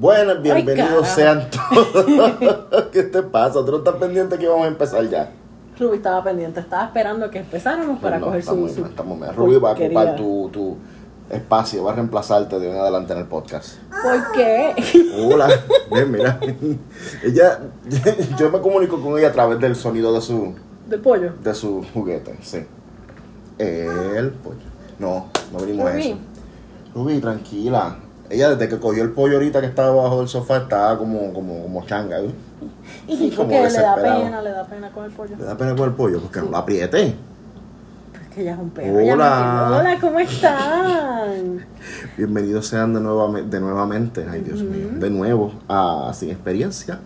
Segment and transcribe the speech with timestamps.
[0.00, 2.06] Buenas, bienvenidos sean todos.
[2.92, 3.64] ¿Qué te pasa?
[3.64, 5.30] ¿Tú no estás pendiente que vamos a empezar ya?
[5.78, 9.34] Ruby estaba pendiente, estaba esperando que empezáramos para No, coger estamos su, su estamos bien.
[9.34, 10.76] Rubí va a ocupar tu, tu
[11.28, 13.76] espacio, va a reemplazarte de en adelante en el podcast.
[13.90, 14.74] ¿Por qué?
[15.22, 15.48] Hola,
[15.92, 16.40] bien, mira.
[17.22, 17.60] Ella,
[18.38, 20.54] yo me comunico con ella a través del sonido de su,
[20.88, 21.32] ¿De pollo?
[21.42, 22.64] de su juguete, sí.
[23.58, 24.56] El pollo.
[24.98, 26.16] No, no venimos a eso.
[26.94, 27.98] Rubí, tranquila.
[28.30, 31.62] Ella desde que cogió el pollo ahorita que estaba abajo del sofá estaba como, como,
[31.62, 32.20] como changa.
[32.20, 32.30] ¿eh?
[33.06, 35.36] Y como porque le da pena, le da pena con el pollo.
[35.36, 37.06] Le da pena con el pollo porque no lo apriete.
[37.06, 38.96] Es que ella es un perro.
[38.96, 39.68] Hola.
[39.70, 39.76] me.
[39.76, 41.66] Hola, ¿cómo están?
[42.16, 46.98] Bienvenidos sean de, nueva, de nuevamente, ay Dios mío, de nuevo a Sin Experiencia.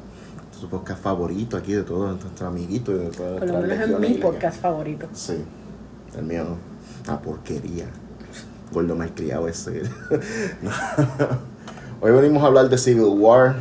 [0.58, 3.98] Su podcast favorito aquí de todos nuestros amiguitos y de todas Por lo menos es
[3.98, 5.08] mi podcast favorito.
[5.12, 5.42] Sí,
[6.16, 6.70] el mío no.
[7.06, 7.86] Una porquería.
[8.72, 9.82] Gordo malcriado ese.
[10.62, 10.70] No.
[12.02, 13.56] Hoy venimos a hablar de Civil War.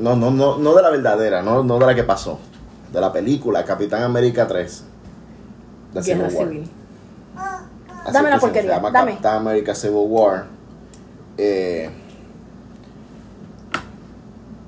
[0.00, 2.40] no, no, no, no de la verdadera, no, no de la que pasó.
[2.92, 4.84] De la película Capitán América 3.
[5.94, 6.48] De Guerra Civil War.
[6.48, 6.70] civil.
[8.04, 9.10] Así Dame la que se porquería, llama dame.
[9.12, 10.46] Capitán América Civil War.
[11.38, 11.88] Eh,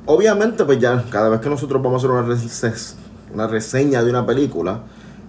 [0.07, 2.95] obviamente, pues ya, cada vez que nosotros vamos a hacer una, rese-
[3.35, 4.81] una reseña de una película,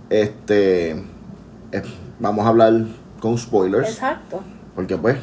[0.09, 1.83] este, eh,
[2.19, 2.73] vamos a hablar
[3.19, 3.89] con spoilers.
[3.89, 4.41] Exacto.
[4.77, 5.17] Porque pues.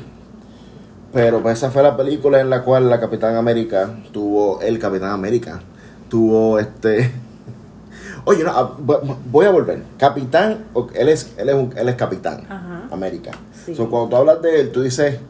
[1.12, 4.60] Pero pues esa fue la película en la cual la Capitán América tuvo.
[4.60, 5.60] El Capitán América
[6.10, 7.12] tuvo este.
[8.24, 9.84] Oye, no, ah, vo- voy a volver.
[9.96, 12.88] Capitán, él es, él es, un- él es Capitán Ajá.
[12.90, 13.30] América.
[13.64, 13.76] Sí.
[13.76, 15.20] So, cuando tú hablas de él, tú dices,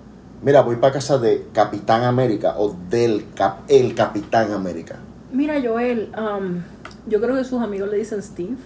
[0.43, 4.97] mira, voy para casa de Capitán América o del cap, el Capitán América.
[5.33, 6.63] Mira, Joel, um,
[7.07, 8.57] yo creo que sus amigos le dicen Steve.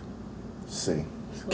[0.69, 1.05] Sí.
[1.33, 1.48] So,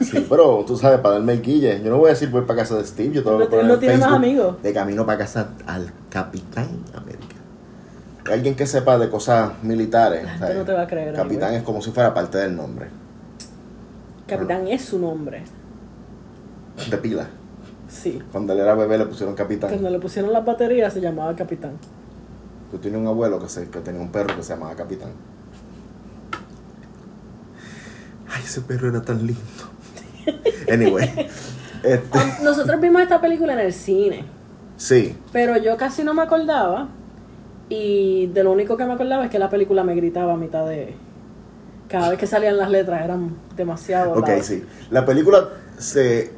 [0.00, 2.60] Sí, pero tú sabes, para darme el guille, yo no voy a decir voy para
[2.60, 4.62] casa de Steve, yo que poner tiene- no en tiene más amigos.
[4.62, 7.34] De camino para casa al Capitán América.
[8.30, 10.22] Alguien que sepa de cosas militares.
[10.24, 11.58] La gente no te va a creer, Capitán amigo.
[11.58, 12.88] es como si fuera parte del nombre.
[14.26, 15.42] Capitán es su nombre.
[16.90, 17.26] De pila.
[17.88, 18.22] Sí.
[18.30, 19.70] Cuando él era bebé le pusieron Capitán.
[19.70, 21.72] Cuando le pusieron las baterías se llamaba Capitán.
[22.70, 25.10] Yo tenía un abuelo que, se, que tenía un perro que se llamaba Capitán.
[28.30, 29.40] Ay, ese perro era tan lindo.
[30.72, 31.28] Anyway.
[31.82, 34.24] Este, Nosotros vimos esta película en el cine,
[34.76, 35.16] sí.
[35.32, 36.88] pero yo casi no me acordaba.
[37.70, 40.66] Y de lo único que me acordaba es que la película me gritaba a mitad
[40.66, 40.94] de.
[41.88, 44.12] Cada vez que salían las letras eran demasiado.
[44.12, 44.42] Ok, loud.
[44.42, 44.64] sí.
[44.90, 46.32] La película se,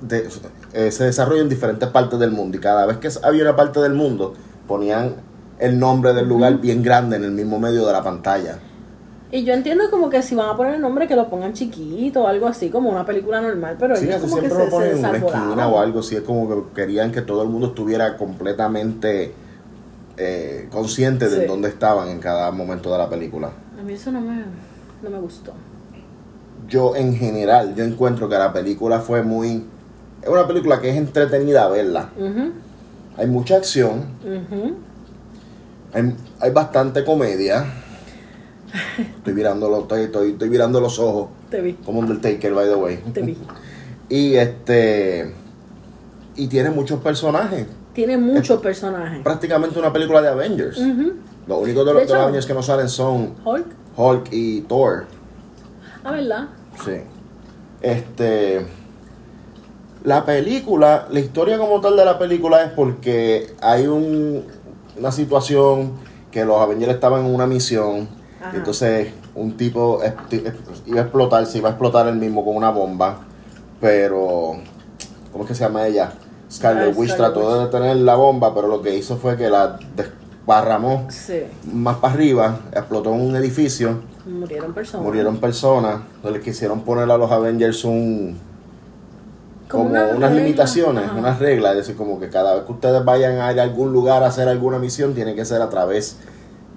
[0.00, 0.28] de-
[0.74, 3.80] eh, se desarrolla en diferentes partes del mundo y cada vez que había una parte
[3.80, 4.34] del mundo
[4.68, 5.16] ponían
[5.58, 8.58] el nombre del lugar bien grande en el mismo medio de la pantalla.
[9.34, 12.22] Y yo entiendo como que si van a poner el nombre que lo pongan chiquito
[12.22, 14.70] o algo así, como una película normal, pero Sí, ellos como que siempre se, lo
[14.70, 16.14] ponen se en una esquina o algo así.
[16.14, 19.34] Es como que querían que todo el mundo estuviera completamente
[20.18, 21.46] eh, consciente de Sí.
[21.48, 23.50] dónde estaban en cada momento de la película.
[23.76, 24.44] A mí eso no me,
[25.02, 25.52] no me gustó.
[26.68, 29.64] Yo en general, yo encuentro que la película fue muy...
[30.22, 32.10] Es una película que es entretenida verla.
[33.16, 34.04] Hay mucha acción,
[35.92, 37.64] hay, hay bastante comedia.
[39.16, 42.74] Estoy mirando, los, estoy, estoy, estoy mirando los ojos, Te vi, como Undertaker, by the
[42.74, 42.96] way.
[43.12, 43.36] te vi.
[44.08, 45.32] Y este...
[46.36, 47.66] Y tiene muchos personajes.
[47.94, 49.22] Tiene muchos personajes.
[49.22, 50.78] Prácticamente una película de Avengers.
[51.46, 54.60] Los únicos de De los, de los Avengers que no salen son Hulk, Hulk y
[54.62, 55.06] Thor.
[56.02, 56.48] ah, ¿verdad?
[56.84, 56.92] Sí.
[57.80, 58.66] Este.
[60.02, 64.44] La película, la historia como tal de la película es porque hay un,
[64.98, 65.92] una situación
[66.30, 68.08] que los Avengers estaban en una misión.
[68.44, 68.56] Ajá.
[68.56, 70.00] Entonces un tipo
[70.86, 73.18] iba a explotar, se iba a explotar el mismo con una bomba.
[73.80, 74.56] Pero.
[75.32, 76.12] ¿Cómo es que se llama ella?
[76.50, 79.78] Scarlet Ah, Witch trató de detener la bomba, pero lo que hizo fue que la
[79.96, 84.00] desparramó Sí, más para arriba, explotó un edificio.
[84.26, 85.04] murieron personas.
[85.04, 88.38] Murieron personas, le quisieron poner a los Avengers un
[89.68, 91.16] Como como una unas regla, limitaciones, ajá.
[91.18, 93.92] unas reglas, es decir, como que cada vez que ustedes vayan a ir a algún
[93.92, 96.18] lugar a hacer alguna misión, tiene que ser a través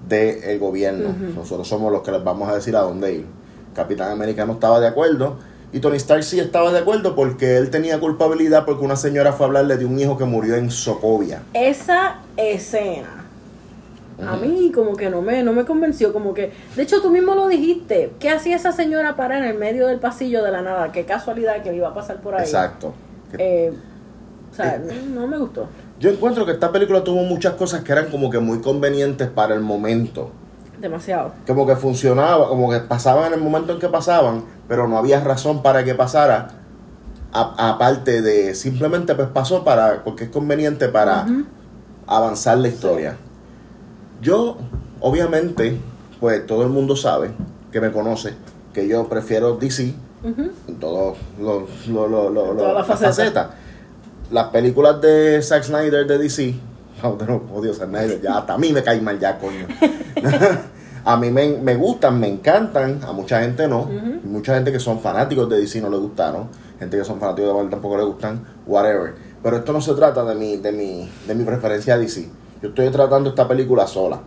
[0.08, 1.14] del gobierno.
[1.34, 3.26] Nosotros somos los que les vamos a decir a dónde ir.
[3.74, 5.36] Capitán América no estaba de acuerdo
[5.72, 9.46] y Tony Stark sí estaba de acuerdo porque él tenía culpabilidad porque una señora fue
[9.46, 11.42] a hablarle de un hijo que murió en Sokovia.
[11.52, 13.18] Esa escena.
[14.26, 17.36] A mí como que no me, no me convenció, como que, de hecho tú mismo
[17.36, 20.90] lo dijiste, ¿qué hacía esa señora para en el medio del pasillo de la nada?
[20.90, 22.42] Qué casualidad que le iba a pasar por ahí.
[22.42, 22.94] Exacto.
[23.38, 23.72] Eh,
[24.50, 25.68] o sea, no, no me gustó.
[26.00, 29.54] Yo encuentro que esta película tuvo muchas cosas que eran como que muy convenientes para
[29.54, 30.30] el momento.
[30.80, 31.32] Demasiado.
[31.46, 35.20] Como que funcionaba, como que pasaban en el momento en que pasaban, pero no había
[35.20, 36.50] razón para que pasara.
[37.32, 41.26] Aparte de simplemente pues pasó para, porque es conveniente para
[42.06, 43.16] avanzar la historia.
[44.22, 44.56] Yo,
[45.00, 45.78] obviamente,
[46.20, 47.30] pues todo el mundo sabe
[47.72, 48.34] que me conoce
[48.72, 50.50] que yo prefiero DC Ujú.
[50.68, 53.48] en todas los lo, lo, lo, lo- Todas las las facetas.
[54.30, 56.54] Las películas de Zack Snyder de DC,
[57.02, 59.66] no, no, odio Zack Snyder, ya hasta a mí me cae mal ya, coño.
[61.04, 63.88] a mí me, me gustan, me encantan, a mucha gente no.
[64.24, 66.48] Mucha gente que son fanáticos de DC no le gustaron,
[66.78, 69.14] gente que son fanáticos de Marvel tampoco le gustan, whatever.
[69.42, 72.28] Pero esto no se trata de mi, de mi, de mi preferencia a DC.
[72.60, 74.20] Yo estoy tratando esta película sola.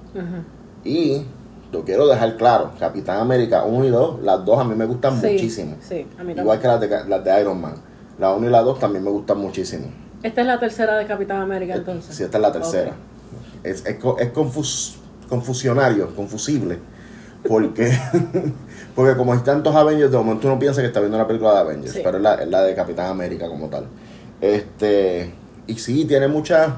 [0.83, 1.23] Y
[1.71, 5.19] lo quiero dejar claro, Capitán América 1 y 2, las dos a mí me gustan
[5.19, 5.75] Sí, muchísimo.
[5.81, 7.75] Sí, a mí Igual que las de, las de Iron Man.
[8.21, 9.87] La 1 y la 2 también me gustan muchísimo.
[10.21, 12.15] Esta es la tercera de Capitán América entonces.
[12.15, 12.91] Sí, esta es la tercera.
[13.63, 14.97] Es, es, es confus-
[15.27, 16.77] confusionario, confusible.
[17.47, 17.91] Porque,
[18.95, 21.59] porque como hay tantos Avengers, de momento uno piensa que está viendo una película de
[21.61, 22.01] Avengers, Sí.
[22.03, 23.87] pero es la, es la de Capitán América como tal.
[24.39, 25.33] Este,
[25.65, 26.69] y sí, tiene muchas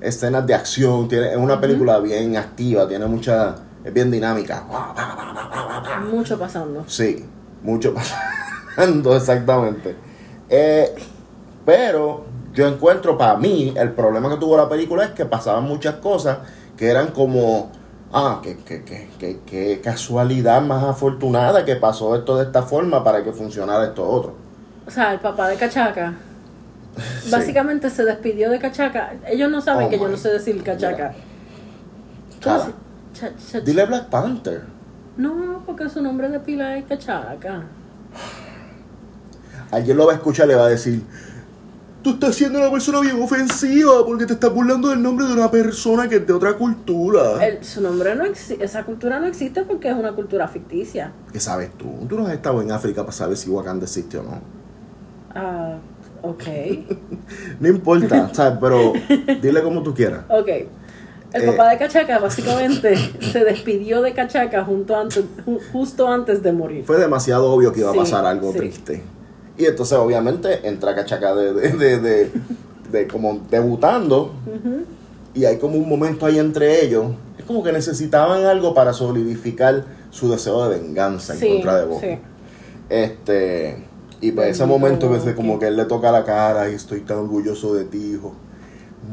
[0.00, 4.64] escenas de acción, tiene, es una película bien activa, tiene mucha, es bien dinámica.
[6.10, 6.84] Mucho pasando.
[6.86, 7.26] Sí,
[7.62, 7.92] mucho
[8.74, 10.07] pasando, exactamente.
[10.50, 10.94] Eh,
[11.64, 12.24] pero
[12.54, 16.38] yo encuentro para mí, el problema que tuvo la película es que pasaban muchas cosas
[16.76, 17.70] que eran como,
[18.12, 23.22] ah, que, que, que, que, casualidad más afortunada que pasó esto de esta forma para
[23.22, 24.34] que funcionara esto otro.
[24.86, 26.14] O sea, el papá de Cachaca
[27.22, 27.30] Sí.
[27.30, 29.12] básicamente se despidió de Cachaca.
[29.26, 31.12] Ellos no saben Oh que yo no sé decir Cachaca.
[32.40, 32.72] Cara, ¿Cómo
[33.12, 34.62] se- cha- cha- Dile Black Panther.
[35.16, 37.64] No, porque su nombre de pila es Cachaca.
[39.70, 41.02] Alguien lo va a escuchar y le va a decir,
[42.02, 45.50] tú estás siendo una persona bien ofensiva porque te estás burlando del nombre de una
[45.50, 47.44] persona que es de otra cultura.
[47.46, 51.12] El- su nombre no existe, esa cultura no existe porque es una cultura ficticia.
[51.32, 51.86] ¿Qué sabes tú?
[52.08, 54.40] Tú no has estado en África para saber si Wakanda existe o no.
[55.34, 55.76] Ah,
[56.22, 56.42] ok.
[57.60, 58.58] No importa, ¿sabes?
[58.60, 58.92] Pero
[59.42, 60.20] dile como tú quieras.
[60.28, 60.48] Ok.
[61.30, 61.46] El Eh.
[61.52, 66.84] papá de Cachaca básicamente se despidió de Cachaca junto antes, ju- justo antes de morir.
[66.86, 68.58] Fue demasiado obvio que iba a pasar algo sí.
[68.60, 69.02] triste.
[69.58, 72.30] Y entonces, obviamente, entra Cachaca de, de, de, de-
[72.92, 74.32] de como debutando.
[75.34, 77.06] Y hay como un momento ahí entre ellos.
[77.38, 82.06] Es como que necesitaban algo para solidificar su deseo de venganza en contra de Bucky.
[82.06, 82.18] sí.
[82.88, 83.84] Este.
[84.20, 85.36] Y pues ese momento, ese Bucky.
[85.36, 88.34] como que él le toca la cara y estoy tan orgulloso de ti, hijo.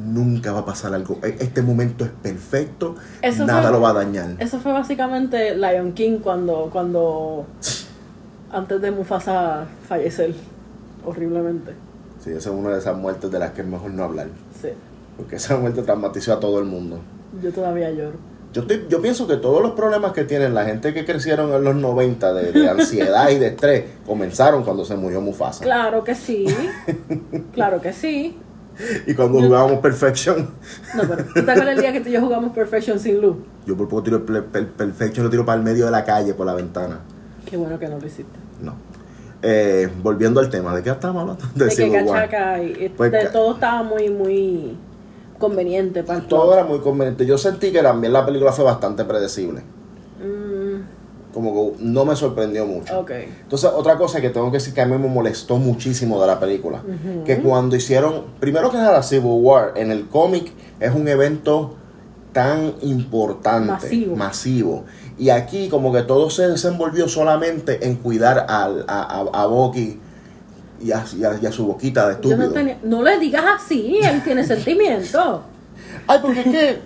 [0.07, 1.19] Nunca va a pasar algo.
[1.23, 2.95] E- Este momento es perfecto.
[3.21, 4.35] Eso nada fue- lo va a dañar.
[4.39, 7.45] Eso fue básicamente Lion King cuando, cuando
[8.55, 10.33] antes de Mufasa fallecer
[11.05, 11.73] horriblemente.
[12.23, 14.27] Sí, esa es una de esas muertes de las que es mejor no hablar.
[14.61, 14.69] Sí,
[15.17, 16.99] Porque esa muerte traumatizó a todo el mundo.
[17.41, 18.17] yo todavía lloro.
[18.53, 21.63] Yo, estoy, yo pienso que todos los problemas que tienen la gente que crecieron en
[21.65, 25.61] los 90 de, de ansiedad y de estrés comenzaron cuando se murió Mufasa.
[25.63, 26.45] Claro que sí,
[27.53, 28.37] claro que sí.
[29.07, 30.49] Y cuando Yo- jugábamos Perfection,
[30.95, 33.35] No, pero ¿tú te acuerdas el día que tú y yo jugamos Perfection sin luz?
[33.65, 34.23] yo por poco tiro el
[34.67, 36.99] Perfection lo tiro para el medio de la calle por la ventana.
[37.45, 38.39] Qué bueno que no lo hiciste.
[38.61, 38.73] No.
[39.41, 41.43] Eh, volviendo al tema, ¿de qué estamos hablando?
[41.55, 42.29] De, que Civil War.
[42.29, 44.75] Cachaca y, y Pues de todo estaba muy, muy
[45.37, 46.53] conveniente para Todo plot.
[46.57, 47.25] era muy conveniente.
[47.25, 49.61] Yo sentí que también la película fue bastante predecible.
[50.19, 53.05] Mm, Como que no me sorprendió mucho.
[53.09, 56.39] Entonces, otra cosa que tengo que decir que a mí me molestó muchísimo de la
[56.39, 56.81] película,
[57.25, 61.75] que cuando hicieron, primero que nada, Civil War en el cómic es un evento
[62.31, 64.15] tan importante, Masivo.
[64.15, 64.83] masivo.
[65.17, 69.99] Y aquí como que todo se desenvolvió solamente en cuidar a, a, a Bucky
[70.81, 72.37] y a, y a- y a su boquita de estúpido.
[72.37, 75.41] no, tenía, no le digas así, él tiene sentimiento.
[76.07, 76.79] Ay, porque es que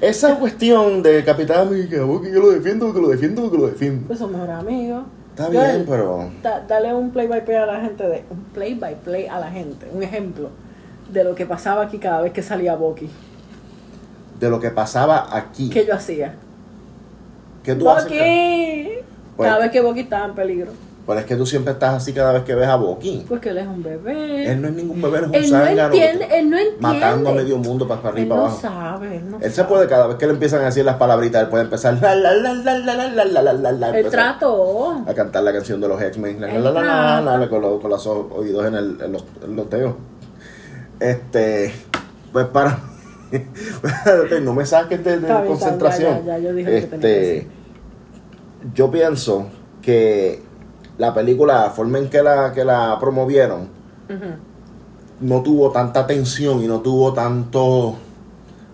[0.00, 4.06] esa cuestión de Capitán América, Bucky, yo lo defiendo, porque lo defiendo, porque lo defiendo.
[4.06, 5.02] Pues son mejores amigos.
[5.30, 6.30] Está Yo- bien, pero...
[6.42, 9.40] Da- dale un play by play a la gente de un play by play a
[9.40, 10.50] la gente, un ejemplo
[11.12, 13.08] de lo que pasaba aquí cada vez que salía Bucky.
[14.38, 15.68] De lo que pasaba aquí.
[15.70, 16.34] ¿Qué yo hacía?
[17.62, 18.08] ¿Qué tú haces?
[19.36, 20.72] Pues- cada vez que Bucky estaba en peligro.
[21.06, 23.24] Pero es que tú siempre estás así cada vez que ves a Bucky.
[23.28, 24.52] Porque él es un bebé.
[24.52, 26.76] Él no es ningún bebé, él es un Él no entiende, él no entiende.
[26.80, 28.60] Matando a medio mundo para, arriba y para no abajo.
[28.60, 29.68] sabe, él no Él se sabe.
[29.68, 32.32] puede, cada vez que le empiezan a decir las palabritas, él puede empezar la, la,
[32.34, 35.02] la, la, la, la, la, la, la, la, Él trató.
[35.04, 37.48] a cantar la canción de los X-Men la, la, la, la, la, la, trata.
[37.48, 39.94] con, los, con los oídos en, el, en los, en los dedos.
[41.00, 41.72] Este,
[42.32, 42.78] pues para
[44.42, 46.18] no me saques de, de bien, concentración.
[46.18, 47.48] ya, ya, ya, yo dije lo que tenía que este,
[48.74, 49.46] yo pienso
[49.82, 50.42] que
[50.98, 53.68] la película, la forma en que la, que la promovieron,
[55.20, 57.96] no tuvo tanta tensión y no tuvo tanto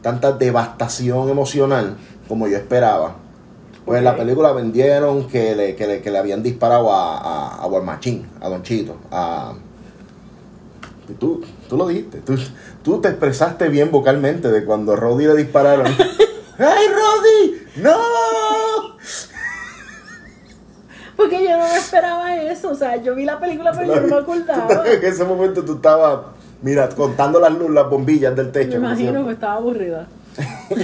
[0.06, 1.96] tanta devastación emocional
[2.28, 3.16] como yo esperaba.
[3.84, 7.56] Pues en la película vendieron que le, que le, que le habían disparado a, a,
[7.56, 9.52] a War Machine, a Don Chito, a
[11.08, 12.18] Y tú, tú lo dijiste.
[12.18, 12.37] Tú,
[12.82, 15.87] tú te expresaste bien vocalmente de cuando a Roddy le dispararon.
[16.58, 17.82] ¡Ay, Roddy!
[17.82, 17.96] ¡No!
[21.16, 22.70] Porque yo no me esperaba eso.
[22.70, 24.87] O sea, yo vi la película, pero yo no me acordaba.
[24.88, 26.20] En ese momento tú estabas,
[26.62, 28.75] mira, contando las las bombillas del Me techo.
[28.76, 30.06] como imagino que estaba aburrida.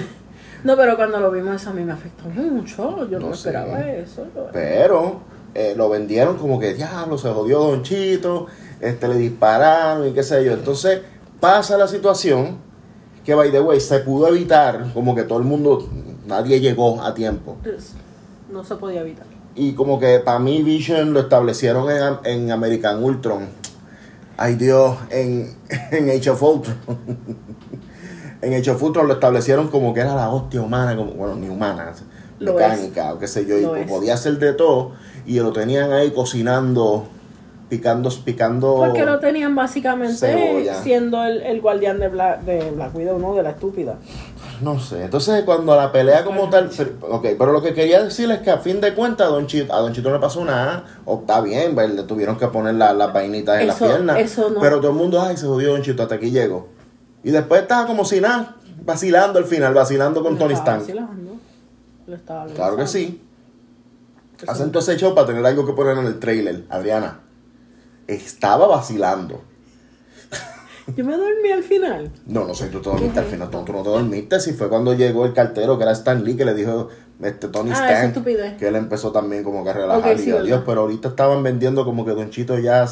[0.65, 3.09] No, pero cuando lo vimos eso a mí me afectó mucho.
[3.11, 3.49] Yo no, No me sé.
[3.49, 4.25] esperaba eso.
[4.53, 5.21] Pero
[5.57, 8.47] eh, lo vendieron como que, diablo, se jodió Don Chito,
[8.83, 10.53] este, le dispararon y qué sé yo.
[10.53, 11.01] Entonces
[11.41, 12.59] pasa la situación
[13.25, 15.89] que, by the way, se pudo evitar, como que todo el mundo,
[16.27, 17.57] nadie llegó a tiempo.
[17.63, 17.93] Pues,
[18.51, 19.27] No se podía evitar.
[19.55, 23.49] Y como que para mí Vision lo establecieron en, en American Ultron.
[24.37, 25.57] Ay Dios, en,
[25.93, 26.77] en Age of Ultron.
[28.43, 31.49] en Age of Ultron lo establecieron como que era la hostia humana, como, bueno, ni
[31.49, 31.93] humana,
[32.41, 33.59] Lo mecánica o qué sé yo.
[33.59, 33.89] Y Lo pues es.
[33.89, 34.93] podía hacer de todo.
[35.27, 37.07] Y lo tenían ahí cocinando,
[37.73, 38.75] picando, picando.
[38.77, 40.75] Porque lo tenían básicamente Cebolla.
[40.83, 43.95] siendo el, el guardián de Black, de Black Widow, no de la estúpida.
[44.61, 45.05] No sé.
[45.05, 46.69] Entonces, cuando la pelea como tal.
[46.77, 49.47] pero- Ok, pero lo que quería decir es que a fin de cuentas a Don
[49.47, 50.85] Chito, a Don Chito no le pasó nada.
[51.07, 51.89] O está bien, ¿ver?
[51.95, 54.19] le tuvieron que poner la- las vainitas en las piernas.
[54.19, 54.61] eso no.
[54.61, 56.69] Pero todo el mundo, ay, se jodió Don Chito, hasta aquí llego.
[57.25, 60.81] Y después estaba como si nada, vacilando al final, vacilando con Tony Stark.
[60.81, 61.33] vacilando.
[62.07, 63.23] Lo estaba Claro que sí.
[64.47, 66.65] Hacen todo ese show para tener algo que poner en el trailer.
[66.69, 67.21] Adriana,
[68.07, 69.43] estaba vacilando.
[70.97, 72.11] Yo me dormí al final.
[72.27, 74.41] No, no sé, tú te dormiste al final, tú, tú no te dormiste.
[74.41, 76.89] Si fue cuando llegó el cartero, que era Stan Lee, que le dijo
[77.23, 78.57] este Tony Ah, Stan, estupidez.
[78.59, 81.41] que él empezó también como que a relajar Ok, sí, y adiós, pero ahorita estaban
[81.45, 82.85] vendiendo como que Don Chito ya,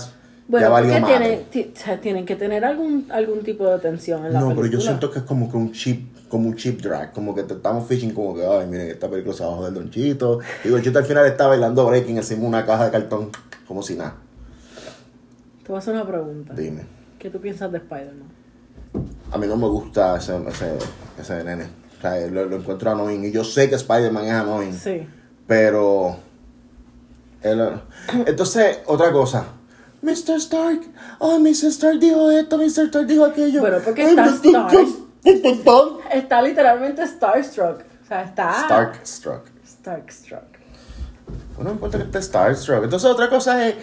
[0.47, 1.19] Bueno, ya valió madre.
[1.19, 4.47] tienen, ti- o sea, tienen que tener algún, algún tipo de tensión en la No,
[4.51, 4.69] película.
[4.69, 7.43] pero yo siento que es como que un chip, como un chip drag, como que
[7.43, 10.39] te estamos fishing como que, ay, miren, esta película se va a joder Don Chito.
[10.63, 13.31] Y Don Chito al final está bailando breaking encima de una caja de cartón,
[13.67, 14.15] como si nada.
[15.71, 16.53] Te voy a hacer una pregunta.
[16.53, 16.83] Dime.
[17.17, 18.29] ¿Qué tú piensas de Spider-Man?
[19.31, 20.77] A mí no me gusta ese, ese,
[21.17, 21.69] ese nene.
[21.97, 23.25] O sea, lo, lo encuentro annoying.
[23.27, 24.75] Y yo sé que Spider-Man es annoying.
[24.77, 25.07] Sí.
[25.47, 26.17] Pero.
[27.43, 27.81] él-
[28.27, 29.45] entonces, otra cosa.
[30.03, 30.39] Mr.
[30.39, 30.81] Stark.
[31.21, 31.67] Oh, Mr.
[31.69, 32.87] Stark dijo esto, Mr.
[32.87, 33.61] Stark dijo aquello.
[33.61, 34.27] Bueno, porque está.
[34.27, 34.77] Stark.
[36.13, 37.83] Está literalmente Starstruck.
[38.03, 38.65] O sea, está...
[38.65, 39.45] Starstruck.
[39.65, 40.43] Starstruck.
[41.61, 42.83] Uno encuentra que está Starstruck.
[42.83, 43.77] Entonces, otra cosa es.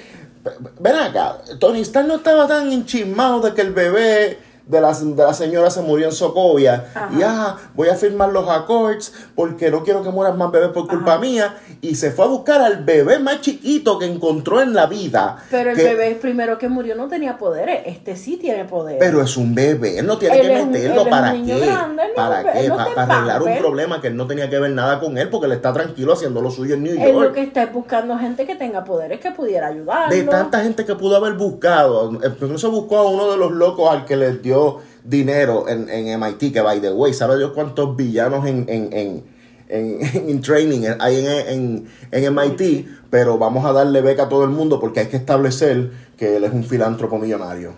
[0.80, 1.38] Ven acá.
[1.60, 5.70] Tony Stark no estaba tan enchismado de que el bebé de la, de la señora
[5.70, 6.86] se murió en Socovia.
[6.94, 7.10] Ajá.
[7.18, 10.88] Y ah, voy a firmar los accords porque no quiero que mueran más bebés por
[10.88, 11.22] culpa Ajá.
[11.22, 11.56] mía.
[11.82, 15.38] Y se fue a buscar al bebé más chiquito que encontró en la vida.
[15.50, 17.82] Pero el que- bebé primero que murió no tenía poderes.
[17.86, 19.00] Este sí tiene poderes.
[19.00, 21.34] Pero es un bebé, él no tiene Él que es meterlo él es un para
[21.34, 21.66] niño qué.
[21.66, 22.68] grande, ¿Para qué?
[22.68, 25.54] no arreglar un problema que él no tenía que ver nada con él porque él
[25.54, 27.34] está tranquilo haciendo lo suyo en New Él lo York.
[27.36, 30.14] que está es buscando gente que tenga poderes que pudiera ayudarlo.
[30.16, 33.90] De tanta gente que pudo haber buscado, eh, incluso buscó a uno de los locos
[33.90, 34.57] al que les dio
[35.04, 39.24] dinero en, en MIT, que by the way, ¿sabe Dios cuántos villanos en, en, en,
[39.70, 39.98] en,
[40.30, 42.88] en training hay en, en, en MIT?
[43.10, 46.44] Pero vamos a darle beca a todo el mundo porque hay que establecer que él
[46.44, 47.72] es un filántropo millonario.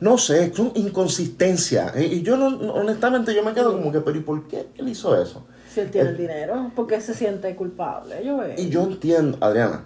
[0.00, 1.92] No sé, es una inconsistencia.
[1.96, 5.20] Y yo no, honestamente yo me quedo como que, pero ¿y por qué él hizo
[5.20, 5.46] eso?
[5.72, 8.16] Si él tiene Eh, el dinero, porque se siente culpable.
[8.24, 8.40] Yo.
[8.58, 9.84] Y yo entiendo, Adriana,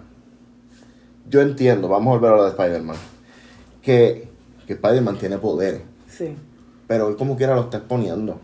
[1.29, 2.97] yo entiendo, vamos a volver a lo de Spider-Man,
[3.81, 4.27] que,
[4.65, 5.81] que Spider-Man tiene poderes,
[6.17, 6.35] Sí.
[6.87, 8.39] pero él como quiera lo está exponiendo.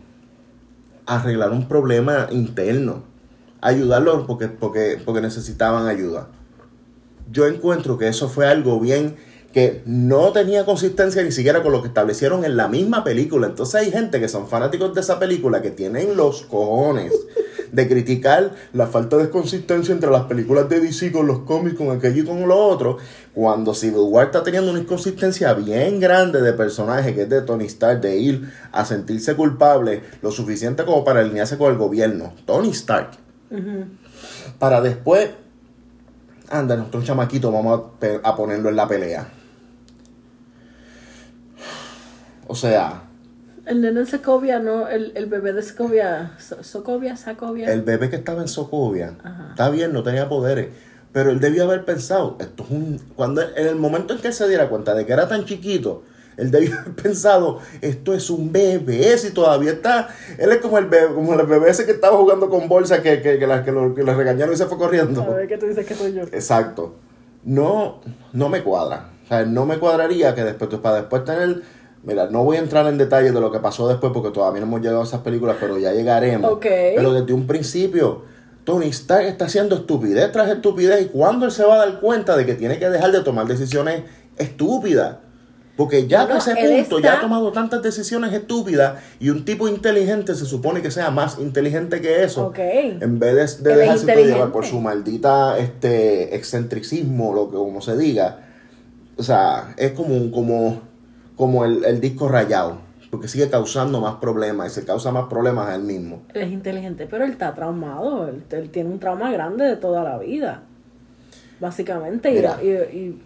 [1.06, 3.02] Arreglar un problema interno,
[3.60, 6.28] ayudarlo porque, porque, porque necesitaban ayuda.
[7.30, 9.16] Yo encuentro que eso fue algo bien
[9.52, 13.46] que no tenía consistencia ni siquiera con lo que establecieron en la misma película.
[13.46, 17.12] Entonces hay gente que son fanáticos de esa película que tienen los cojones
[17.74, 21.90] de criticar la falta de consistencia entre las películas de DC con los cómics, con
[21.90, 22.98] aquello y con lo otro,
[23.34, 27.64] cuando Civil War está teniendo una inconsistencia bien grande de personaje que es de Tony
[27.64, 32.32] Stark, de ir a sentirse culpable lo suficiente como para alinearse con el gobierno.
[32.46, 33.10] Tony Stark.
[34.58, 35.30] Para después,
[36.48, 39.28] anda, nuestro chamaquito, vamos a, a ponerlo en la pelea.
[42.46, 43.03] O sea,
[43.66, 47.72] El nene de Sokovia, no, el, el bebé de Sokovia, So- Sokovia, Sacovia.
[47.72, 49.48] el bebé que estaba en Sokovia, Ajá.
[49.50, 50.68] está bien, no tenía poderes,
[51.12, 54.34] pero él debió haber pensado, esto es un, cuando en el momento en que él
[54.34, 56.02] se diera cuenta de que era tan chiquito,
[56.36, 60.86] él debió haber pensado, esto es un bebé, si todavía está, él es como el
[60.86, 63.72] bebé, como el bebé ese que estaba jugando con bolsa que, que, que, la- que
[63.72, 65.22] lo, que le regañaron y se fue corriendo.
[65.22, 66.22] A ver qué tú dices que soy yo.
[66.24, 66.96] Exacto.
[67.44, 68.00] No,
[68.34, 69.10] no me cuadra.
[69.24, 71.62] O sea, no me cuadraría que después, para después tener.
[72.06, 74.66] Mira, no voy a entrar en detalles de lo que pasó después porque todavía no
[74.66, 76.52] hemos llegado a esas películas, pero ya llegaremos.
[76.96, 78.22] Pero desde un principio,
[78.64, 81.02] Tony Stark está haciendo estupidez tras estupidez.
[81.02, 83.46] ¿Y cuándo él se va a dar cuenta de que tiene que dejar de tomar
[83.46, 84.02] decisiones
[84.38, 85.16] estúpidas?
[85.76, 86.52] Porque ya No, a ese
[86.84, 91.10] punto ya ha tomado tantas decisiones estúpidas y un tipo inteligente se supone que sea
[91.10, 92.48] más inteligente que eso.
[93.00, 97.96] En vez de, de dejarse llevar por su maldita este excentricismo, lo que como se
[97.96, 98.38] diga.
[99.16, 100.80] O sea, es como un- como,
[101.36, 102.78] como el, el disco rayado.
[103.10, 106.22] Porque sigue causando más problemas y se causa más problemas a él mismo.
[106.34, 108.26] Él es inteligente, pero él está traumado.
[108.26, 110.62] Él, él tiene un trauma grande de toda la vida.
[111.60, 112.30] Básicamente.
[112.32, 112.58] Mira.
[112.62, 113.22] Y, y-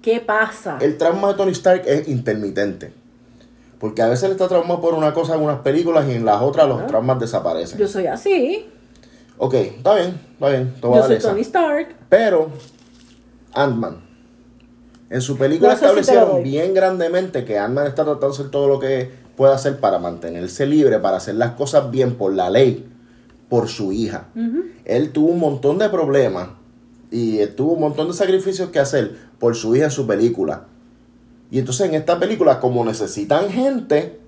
[0.00, 0.78] ¿Qué pasa?
[0.80, 2.92] El trauma de Tony Stark es intermitente.
[3.78, 6.40] Porque a veces él está traumado por una cosa en unas películas y en las
[6.40, 6.86] otras los Ah.
[6.86, 7.78] traumas desaparecen.
[7.78, 8.66] Yo soy así.
[9.38, 10.74] Ok, está bien, está bien.
[10.82, 11.28] Yo soy esa.
[11.30, 11.88] Tony Stark.
[12.08, 12.48] Pero,
[13.54, 14.02] Ant-Man.
[15.10, 18.78] En su película No, establecieron bien grandemente que Ant-Man está tratando de hacer todo lo
[18.78, 22.88] que puede hacer para mantenerse libre, para hacer las cosas bien por la ley,
[23.48, 24.28] por su hija.
[24.84, 26.50] Él tuvo un montón de problemas
[27.10, 30.66] y tuvo un montón de sacrificios que hacer por su hija en su película.
[31.50, 34.20] Y entonces en esta película, como necesitan gente,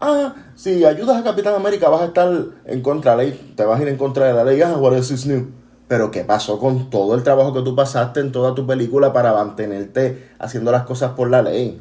[0.00, 2.30] ah, si ayudas a Capitán América vas a estar
[2.66, 4.76] en contra de la ley, te vas a ir en contra de la ley, ah,
[4.76, 5.46] what is this new?
[5.88, 9.32] Pero ¿qué pasó con todo el trabajo que tú pasaste en toda tu película para
[9.32, 11.80] mantenerte haciendo las cosas por la ley?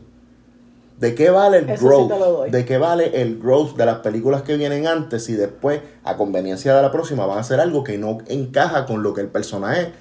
[0.99, 2.51] ¿De qué vale el Eso growth?
[2.51, 6.75] ¿De qué vale el growth de las películas que vienen antes y después, a conveniencia
[6.75, 9.91] de la próxima, van a hacer algo que no encaja con lo que el personaje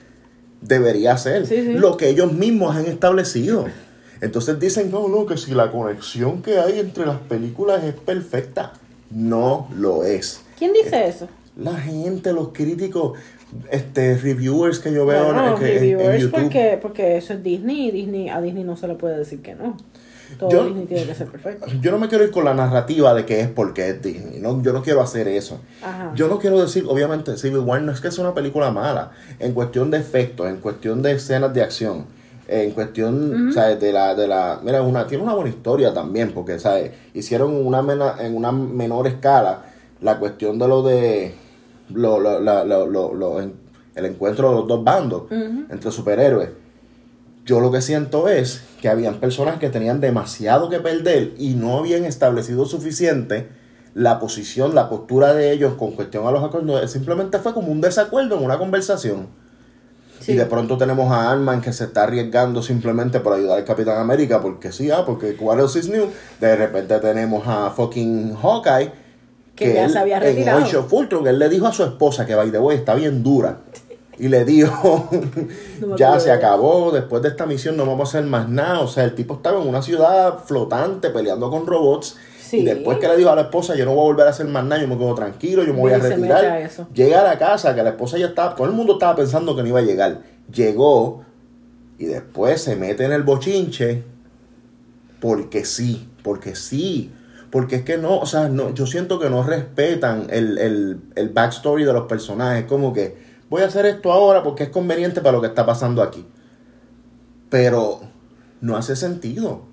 [0.61, 1.47] debería hacer?
[1.47, 1.73] Sí, sí.
[1.73, 3.65] Lo que ellos mismos han establecido.
[4.21, 8.73] Entonces dicen, no, no, que si la conexión que hay entre las películas es perfecta.
[9.11, 10.43] No lo es.
[10.59, 11.29] ¿Quién dice eso?
[11.57, 13.19] La gente, los críticos,
[13.71, 16.41] este, reviewers que yo veo Bueno, en, que- en- en reviewers YouTube.
[16.43, 19.55] porque, porque eso es Disney y Disney, a Disney no se le puede decir que
[19.55, 19.77] no.
[20.39, 21.67] Todo Yo- Disney tiene que ser perfecto.
[21.81, 24.41] Yo no me quiero ir con la narrativa de que es porque es Disney.
[24.41, 25.61] No, yo no quiero hacer eso.
[25.83, 26.13] Ajá.
[26.17, 29.11] Yo no quiero decir, obviamente, Civil War no es que es una película mala.
[29.39, 32.07] En cuestión de efectos, en cuestión de escenas de acción,
[32.49, 33.79] en cuestión, ¿sabes?
[33.79, 36.91] De la, de la, mira, una, tiene una buena historia también, porque, ¿sabes?
[37.13, 39.67] Hicieron una mena- en una menor escala
[40.01, 41.35] la cuestión de lo de,
[41.91, 43.55] lo, lo- la- lo- lo- lo- en-
[43.95, 46.51] el encuentro de los dos bandos entre superhéroes.
[47.45, 51.79] Yo lo que siento es que habían personas que tenían demasiado que perder y no
[51.79, 53.49] habían establecido suficiente
[53.93, 56.91] la posición, la postura de ellos con cuestión a los acuerdos.
[56.91, 59.29] Simplemente fue como un desacuerdo en una conversación.
[60.21, 60.33] Sí.
[60.33, 63.99] Y de pronto tenemos a Ant-Man que se está arriesgando simplemente por ayudar al Capitán
[63.99, 66.07] América, porque sí, ah, porque else is new.
[66.41, 69.04] De repente tenemos a fucking Hawkeye.
[69.55, 70.65] Que ya se había En retirado.
[70.65, 73.23] Age of Ultron, él le dijo a su esposa que by the way está bien
[73.23, 73.59] dura.
[74.19, 75.09] Y le dijo,
[75.81, 78.81] No ya se acabó, después de esta misión no vamos a hacer más nada.
[78.81, 82.17] O sea, el tipo estaba en una ciudad flotante peleando con robots.
[82.41, 82.59] Sí.
[82.59, 84.47] Y después que le dijo a la esposa, yo no voy a volver a hacer
[84.47, 86.71] más nada, yo me quedo tranquilo, yo me voy a retirar.
[86.93, 89.63] Llega a la casa, que la esposa ya estaba, todo el mundo estaba pensando que
[89.63, 90.21] no iba a llegar.
[90.53, 91.25] Llegó
[91.99, 94.03] y después se mete en el bochinche
[95.21, 97.11] porque sí, porque sí.
[97.55, 101.29] Porque es que no, o sea, no, yo siento que no respetan el, el, el
[101.29, 102.65] backstory de los personajes.
[102.65, 103.17] Como que
[103.49, 106.27] voy a hacer esto ahora porque es conveniente para lo que está pasando aquí.
[107.51, 108.01] Pero
[108.61, 109.67] no hace sentido.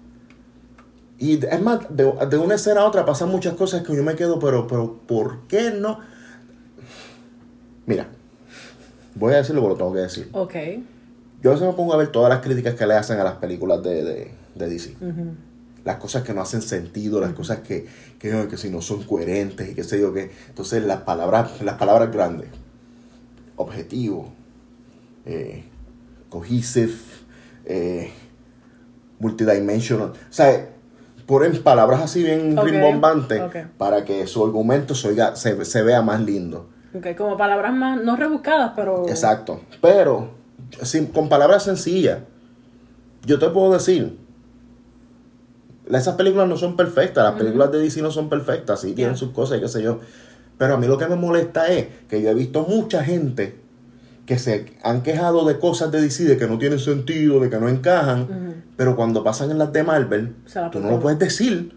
[1.17, 4.13] Y es más, de, de una escena a otra pasan muchas cosas que yo me
[4.13, 6.01] quedo, pero, pero, ¿por qué no?
[7.87, 8.09] Mira,
[9.15, 10.29] voy a decirlo porque lo tengo que decir.
[10.33, 10.53] Ok.
[11.41, 13.37] Yo a veces me pongo a ver todas las críticas que le hacen a las
[13.37, 14.97] películas de, de, de DC.
[15.01, 15.33] Ujú.
[15.83, 17.87] Las cosas que no hacen sentido, las cosas que,
[18.19, 20.31] que, que si no son coherentes y qué sé yo qué.
[20.49, 22.49] Entonces las palabras, las palabras grandes.
[23.55, 24.31] Objetivo.
[25.25, 25.63] Eh,
[26.29, 26.93] cohesive.
[27.65, 28.11] Eh,
[29.19, 30.09] multidimensional.
[30.09, 30.69] O sea,
[31.25, 33.41] ponen palabras así bien Ok, rimbombantes
[33.77, 36.69] para que su argumento se, oiga- se, se vea más lindo.
[36.95, 39.07] Ok, como palabras más, no rebuscadas, pero...
[39.07, 39.61] Exacto.
[39.81, 40.31] Pero,
[40.81, 42.19] sin- con palabras sencillas,
[43.25, 44.17] yo te puedo decir,
[45.89, 49.31] esas películas no son perfectas, las películas de DC no son perfectas, sí tienen sus
[49.31, 49.99] cosas y qué sé yo.
[50.57, 53.59] Pero a mí lo que me molesta es que yo he visto mucha gente
[54.25, 57.59] que se han quejado de cosas de DC, de que no tienen sentido, de que
[57.59, 60.35] no encajan, pero cuando pasan en las de Marvel,
[60.71, 61.75] tú no lo puedes decir.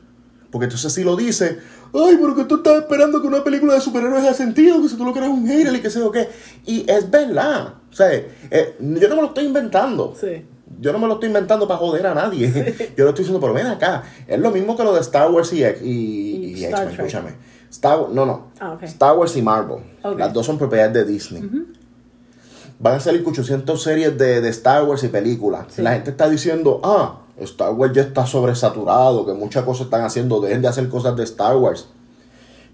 [0.51, 1.57] Porque entonces si lo dices,
[1.93, 4.97] ay, pero que tú estás esperando que una película de superhéroes haga sentido, que si
[4.97, 6.29] tú lo crees un hater y que sé yo qué.
[6.64, 7.75] Y es verdad.
[7.90, 10.14] O sea, eh, yo no me lo estoy inventando.
[10.14, 10.45] Sí.
[10.80, 12.48] Yo no me lo estoy inventando para joder a nadie.
[12.96, 14.04] Yo lo estoy diciendo, pero ven acá.
[14.26, 17.30] Es lo mismo que lo de Star Wars y, y, Y X-Men, escúchame.
[17.70, 18.48] Star, no, no.
[18.60, 18.78] Ah.
[18.82, 19.78] Star Wars y Marvel.
[20.16, 21.42] Las dos son propiedades de Disney.
[22.78, 25.66] Van a salir 800 series de, de Star Wars y películas.
[25.70, 25.82] Sí.
[25.82, 30.40] La gente está diciendo, ah, Star Wars ya está sobresaturado, que muchas cosas están haciendo,
[30.40, 31.88] dejen de hacer cosas de Star Wars.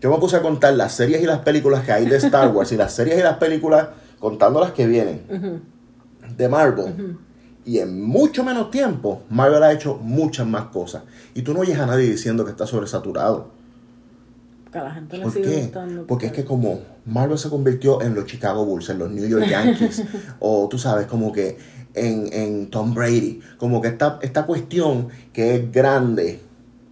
[0.01, 2.73] Yo me puse a contar las series y las películas que hay de Star Wars
[2.73, 5.23] y las series y las películas, contando las que vienen
[6.37, 7.19] de Marvel.
[7.65, 11.03] Y en mucho menos tiempo, Marvel ha hecho muchas más cosas.
[11.35, 13.49] Y tú no oyes a nadie diciendo que está sobresaturado.
[14.73, 15.61] Que a la gente le ¿Por sigue qué?
[15.63, 16.07] gustando.
[16.07, 19.47] Porque es que como Marvel se convirtió en los Chicago Bulls, en los New York
[19.49, 20.05] Yankees,
[20.41, 21.59] o tú sabes, como que
[21.95, 26.41] en, en Tom Brady, como que esta, esta cuestión que es grande,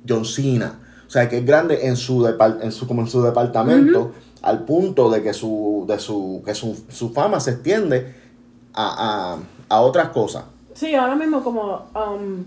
[0.09, 4.13] John Cena, o sea, que es grande en su, en su, como en su departamento,
[4.43, 8.15] al punto de que su, de su, que su, su fama se extiende
[8.75, 9.39] a,
[9.71, 10.45] a, a otras cosas.
[10.79, 12.45] Sí, ahora mismo como um,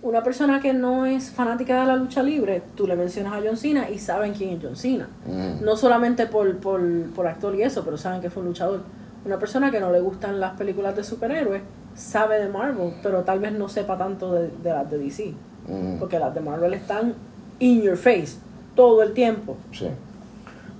[0.00, 3.58] una persona que no es fanática de la lucha libre, tú le mencionas a John
[3.58, 5.08] Cena y saben quién es John Cena.
[5.26, 5.62] Mm.
[5.62, 6.80] No solamente por, por,
[7.14, 8.80] por actor y eso, pero saben que fue un luchador.
[9.26, 11.60] Una persona que no le gustan las películas de superhéroes
[11.94, 15.34] sabe de Marvel, pero tal vez no sepa tanto de, de las de DC.
[15.68, 15.98] Mm.
[15.98, 17.12] Porque las de Marvel están
[17.58, 18.38] in your face
[18.74, 19.54] todo el tiempo.
[19.72, 19.88] Sí.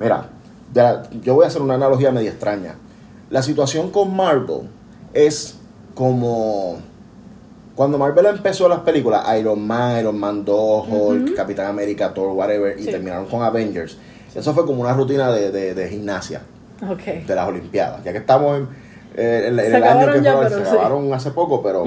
[0.01, 0.29] Mira,
[0.73, 2.75] ya- yo voy a hacer una analogía media extraña.
[3.29, 4.63] La situación con Marvel
[5.13, 5.59] es
[5.97, 6.77] como
[7.75, 12.79] cuando Marvel empezó las películas, Iron Man, Iron Man 2, Hulk, Capitán América, Thor, whatever,
[12.79, 13.97] y terminaron con Avengers.
[14.35, 16.43] Eso fue como una rutina de, de- de gimnasia
[16.91, 17.27] Ok.
[17.27, 18.05] de las Olimpiadas.
[18.05, 18.69] Ya que estamos en,
[19.17, 20.63] eh, en- en Se el año que ya, fue, se sí.
[20.63, 21.85] acabaron hace poco, pero...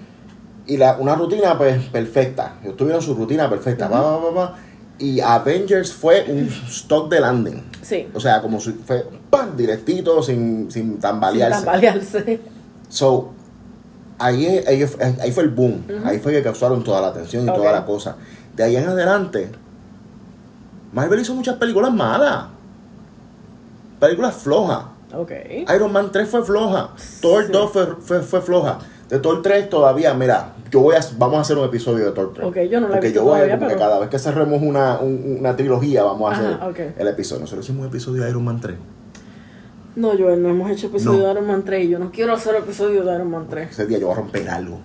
[0.66, 2.56] y la, una rutina pues perfecta.
[2.62, 3.88] Ellos tuvieron su rutina perfecta.
[3.88, 4.56] pa, pa, pa, pa,
[4.98, 7.62] y Avengers fue un stock de landing.
[7.82, 8.06] Sí.
[8.14, 9.56] O sea, como si fue ¡pam!
[9.56, 11.56] directito, sin, sin tambalearse.
[11.56, 12.40] Sin tambalearse.
[12.90, 13.30] So,
[14.18, 15.82] ahí, es- ahí, fue el boom.
[16.04, 18.16] Ahí fue que causaron toda la atención y toda la cosa.
[18.54, 19.50] De ahí en adelante,
[20.92, 22.46] Marvel hizo muchas películas malas.
[23.98, 24.84] Películas flojas.
[25.74, 26.90] Iron Man 3 fue floja.
[27.20, 27.52] Thor Sí.
[27.52, 28.78] 2 fue, fue, fue floja.
[29.08, 32.32] De Thor 3 todavía, mira, yo voy a, vamos a hacer un episodio de Thor
[32.32, 32.46] 3.
[32.46, 34.08] Ok, yo no la he Porque visto yo voy a, todavía, porque pero- cada vez
[34.08, 37.40] que cerremos una, un- una trilogía, vamos a hacer el episodio.
[37.40, 38.76] Nosotros hicimos un episodio de Iron Man 3.
[39.96, 41.24] No, Joel, no hemos hecho episodio No.
[41.26, 43.70] de Iron Man 3 y yo no quiero hacer episodio de Iron Man 3.
[43.70, 44.78] Ese día yo voy a romper algo.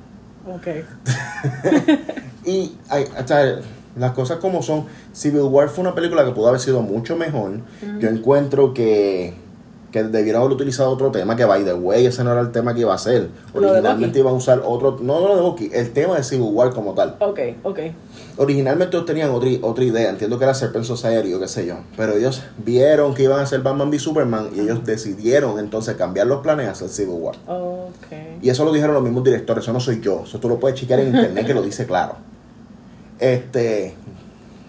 [0.47, 0.67] Ok.
[2.45, 3.59] Y hay, sea,
[3.97, 4.85] las cosas como son.
[5.13, 7.59] Civil War fue una película que pudo haber sido mucho mejor.
[7.99, 9.33] Yo encuentro que,
[9.95, 12.73] que debieron haber utilizado otro tema, que by the way, ese no era el tema
[12.73, 16.17] que iba a de Originalmente iban a usar otro, no lo de Bucky, el tema
[16.17, 17.15] de Civil War como tal.
[17.19, 17.79] Ok, ok.
[18.35, 21.77] Originalmente ellos tenían otra, otra idea, entiendo que era Serpent Society o qué sé yo,
[21.95, 26.27] pero ellos vieron que iban a hacer Batman v Superman y ellos decidieron entonces cambiar
[26.27, 27.35] los planes a hacer Civil War.
[27.47, 28.41] Ok.
[28.41, 30.77] Y eso lo dijeron los mismos directores, eso no soy yo, eso tú lo puedes
[30.77, 32.15] chequear en internet que lo dice claro.
[33.17, 33.93] Este.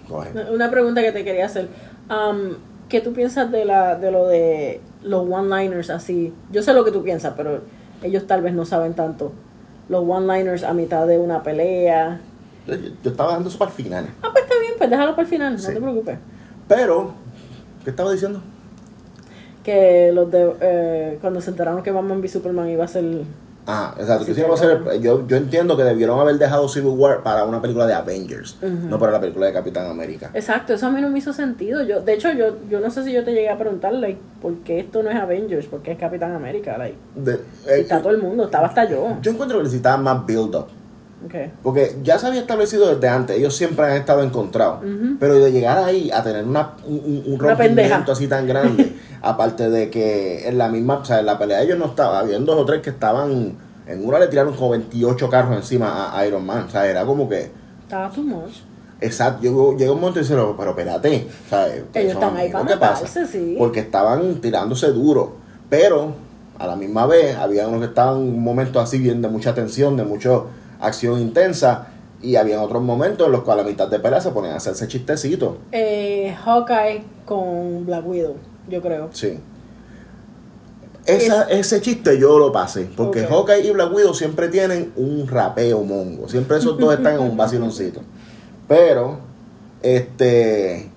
[0.06, 0.30] coge.
[0.52, 1.68] Una pregunta que te quería hacer.
[2.08, 2.54] Um,
[2.88, 6.34] ¿Qué tú piensas de, la, de lo de los one-liners así?
[6.52, 7.60] Yo sé lo que tú piensas, pero
[8.02, 9.32] ellos tal vez no saben tanto.
[9.88, 12.20] Los one-liners a mitad de una pelea.
[12.66, 14.06] Yo, yo estaba dando eso para el final.
[14.22, 15.68] Ah, pues está bien, pues déjalo para el final, Sí.
[15.68, 16.18] no te preocupes.
[16.68, 17.12] Pero,
[17.84, 18.40] ¿qué estaba diciendo?
[19.62, 20.54] Que los de.
[20.60, 23.04] eh, cuando se enteraron que Batman v Superman iba a ser.
[23.68, 24.26] Ah, exacto.
[24.26, 24.56] Sí, claro.
[24.56, 28.56] ser- yo, yo entiendo que debieron haber dejado Civil War para una película de Avengers,
[28.62, 30.30] no para la película de Capitán América.
[30.34, 31.82] Exacto, eso a mí no me hizo sentido.
[31.82, 34.54] Yo, de hecho, yo, yo no sé si yo te llegué a preguntar, like, ¿por
[34.58, 35.66] qué esto no es Avengers?
[35.66, 36.78] ¿Por qué es Capitán América?
[36.78, 37.32] Like, De-
[37.66, 39.16] eh, está todo el mundo, estaba hasta yo.
[39.20, 40.66] yo encuentro que necesitaban más build-up.
[41.26, 41.50] Okay.
[41.62, 44.80] Porque ya se había establecido desde antes, ellos siempre han estado encontrados.
[45.18, 48.94] Pero de llegar ahí a tener una, un, un- rompimiento así tan grande,
[49.28, 52.44] aparte de que en la misma, o sea, en la pelea ellos no estaban, habían
[52.44, 56.44] dos o tres que estaban, en una le tiraron como 28 carros encima a Iron
[56.44, 57.50] Man, o sea, era como que,
[57.82, 58.58] Estaba too much.
[59.00, 62.64] exacto, llegó un momento y dijeron, pero espérate, o sea, ustedes son están ahí para
[62.64, 63.56] matarse, sí.
[63.58, 65.36] Porque estaban tirándose duro,
[65.68, 66.14] pero
[66.58, 69.54] a la misma vez había unos que estaban en un momento así bien de mucha
[69.54, 70.40] tensión, de mucha
[70.80, 71.88] acción intensa,
[72.22, 74.88] y había otros momentos en los cuales a mitad de pelea se ponían a hacerse
[74.88, 75.56] chistecitos.
[75.72, 78.36] Eh, Hawkeye con Black Widow,
[78.68, 79.08] yo creo.
[79.12, 79.38] Sí.
[81.06, 83.30] Esa, ese chiste yo lo pasé, porque Ok.
[83.30, 86.28] Hawkeye y Black Widow siempre tienen un rapeo mongo.
[86.28, 88.00] Siempre esos dos están en un vaciloncito.
[88.66, 89.20] Pero,
[89.82, 90.90] este.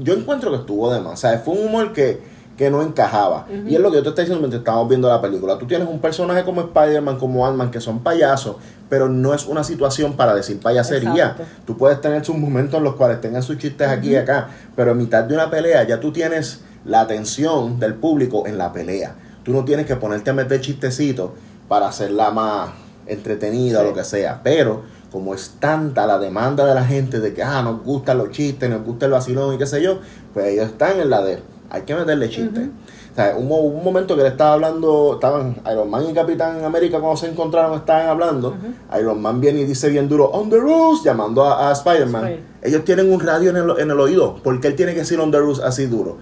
[0.00, 1.14] Yo encuentro que estuvo de más.
[1.14, 2.20] O sea, fue un humor que,
[2.58, 3.46] que no encajaba.
[3.68, 5.56] Y es lo que yo te estoy diciendo mientras estamos viendo la película.
[5.58, 8.56] Tú tienes un personaje como Spider-Man, como Ant-Man, que son payasos,
[8.88, 11.10] pero no es una situación para decir payasería.
[11.10, 11.44] Exacto.
[11.64, 14.90] Tú puedes tener sus momentos en los cuales tengan sus chistes aquí y acá, pero
[14.90, 19.14] en mitad de una pelea ya tú tienes la atención del público en la pelea.
[19.44, 21.30] Tú no tienes que ponerte a meter chistecitos
[21.68, 22.70] para hacerla más
[23.06, 24.40] entretenida o lo que sea.
[24.42, 28.32] Pero como es tanta la demanda de la gente de que ah, nos gustan los
[28.32, 30.00] chistes, nos gusta el vacilón y qué sé yo,
[30.34, 31.40] pues ellos están en la de
[31.70, 32.68] hay que meterle chistes.
[33.12, 37.00] O sea, un, un momento que le estaba hablando, estaban Iron Man y Capitán América
[37.00, 38.56] cuando se encontraron, estaban hablando.
[38.98, 42.24] Iron Man viene y dice bien duro, on the roof, llamando a, a Spider-Man.
[42.24, 42.44] Spider.
[42.62, 44.36] Ellos tienen un radio en el, en el oído.
[44.36, 46.18] ¿Por qué él tiene que decir on the roof así duro?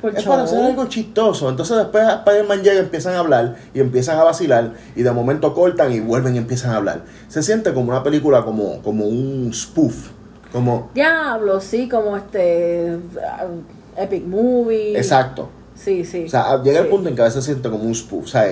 [0.00, 1.48] Por es para hacer algo chistoso.
[1.48, 5.92] Entonces después Spider-Man llega, empiezan a hablar y empiezan a vacilar y de momento cortan
[5.92, 7.02] y vuelven y empiezan a hablar.
[7.28, 10.08] Se siente como una película, como, como un spoof.
[10.52, 12.98] Como, Diablo, sí, como este.
[13.96, 14.96] Epic Movie.
[14.96, 15.48] exacto.
[15.74, 16.24] Sí, sí.
[16.26, 18.24] O sea, llega el punto en que a veces se siente como un spoof.
[18.24, 18.44] O sea,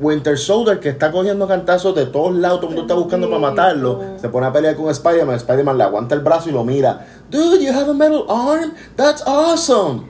[0.00, 3.40] Winter Soldier que está cogiendo cantazos de todos lados, todo el mundo está buscando para
[3.40, 4.02] matarlo.
[4.20, 5.36] Se pone a pelear con Spider-Man.
[5.36, 7.06] Spider-Man le aguanta el brazo y lo mira.
[7.30, 8.72] Dude, you have a metal arm?
[8.96, 10.02] That's awesome.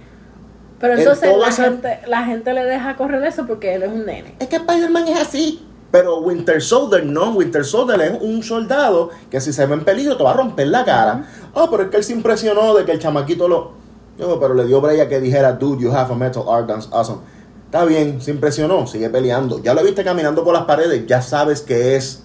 [0.81, 3.83] Pero en entonces toda la esa- gente, la gente le deja correr eso porque él
[3.85, 4.35] es un nene.
[4.39, 5.65] Es que Spider-Man es así.
[5.91, 10.17] Pero Winter Soldier no, Winter Soldier es un soldado que si se ve en peligro
[10.19, 11.25] te va a romper la cara.
[11.55, 13.73] Ah, pero es que él se impresionó de que el chamaquito lo...
[14.19, 17.21] Yo, pero le dio break que dijera, dude, you have a metal arm, that's awesome.
[17.67, 19.63] Está bien, se impresionó, sigue peleando.
[19.63, 22.25] Ya lo viste caminando por las paredes, ya sabes que es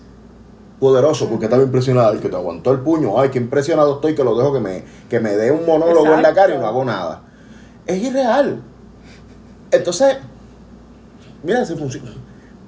[0.80, 2.14] poderoso porque estaba impresionado.
[2.14, 4.84] El que te aguantó el puño, ay, qué impresionado estoy que lo dejo que me,
[5.10, 7.22] que me dé un monólogo en la cara y no hago nada.
[7.86, 8.62] Es irreal.
[9.70, 10.18] Entonces,
[11.44, 12.12] mira si funciona.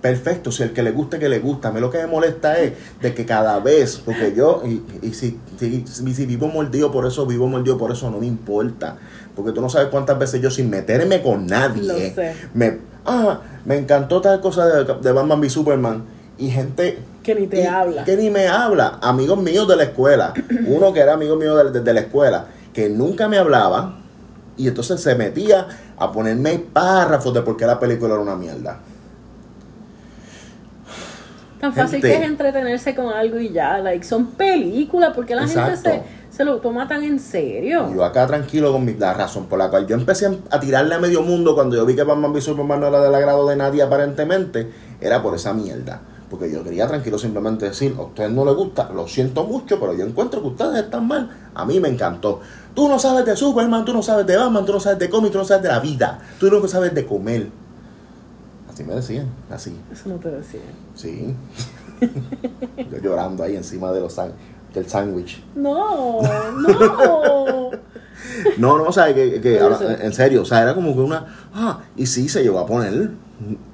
[0.06, 1.70] Perfecto, si el que le guste, que le gusta.
[1.70, 5.14] A mí lo que me molesta es de que cada vez, porque yo, y, y
[5.16, 8.98] si, si, si- vivo mordido por eso, vivo mordido por eso, no me importa.
[9.36, 12.36] Porque tú no sabes cuántas veces yo sin meterme con nadie, sé.
[12.54, 16.04] me, ah, me encantó tal cosa de, de Batman v Superman.
[16.38, 18.04] Y gente Que ni te y- habla.
[18.04, 19.00] Que ni me habla.
[19.02, 20.36] Amigos míos de la escuela.
[20.68, 24.02] Uno que era amigo mío de, de la escuela, que nunca me hablaba.
[24.56, 25.66] Y entonces se metía
[25.98, 28.82] a ponerme párrafos de por qué la película era una mierda.
[31.66, 32.10] Tan fácil Gente.
[32.10, 33.80] que es entretenerse con algo y ya.
[33.80, 37.92] Like, son películas porque la gente se, se lo toma tan en serio.
[37.92, 41.00] Yo acá tranquilo con mi, la razón por la cual yo empecé a tirarle a
[41.00, 43.82] medio mundo cuando yo vi que Batman v Superman no era del agrado de nadie
[43.82, 46.02] aparentemente, era por esa mierda.
[46.30, 49.96] Porque yo quería tranquilo simplemente decir, a ustedes no les gusta, lo siento mucho, pero
[49.96, 51.32] yo encuentro que ustedes están mal.
[51.56, 52.42] A mí me encantó.
[52.76, 55.32] Tú no sabes de Superman, tú no sabes de Batman, tú no sabes de cómics,
[55.32, 56.20] tú no sabes de la vida.
[56.40, 57.65] Tú lo que sabes de comer.
[58.76, 59.74] Así me decían, así.
[59.92, 60.60] Eso no te decía.
[60.96, 61.34] Sí.
[62.92, 64.34] yo llorando ahí encima de los san-
[64.74, 65.42] del sándwich.
[65.56, 67.72] No, no.
[68.58, 71.26] No, no, o sea, que, que ahora, en serio, o sea, era como que una.
[71.54, 73.12] Ah, y sí, se llegó a poner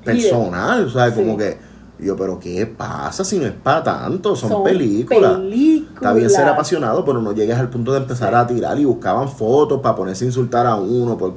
[0.04, 1.16] personal, o sea, Sí.
[1.16, 1.58] como que.
[2.00, 4.36] Yo, pero ¿qué pasa si no es para tanto?
[4.36, 5.38] Son, Son películas.
[5.38, 5.94] películas.
[5.96, 9.30] Está bien ser apasionado, pero no llegues al punto de empezar a tirar y buscaban
[9.30, 11.16] fotos para ponerse a insultar a uno.
[11.18, 11.36] Por,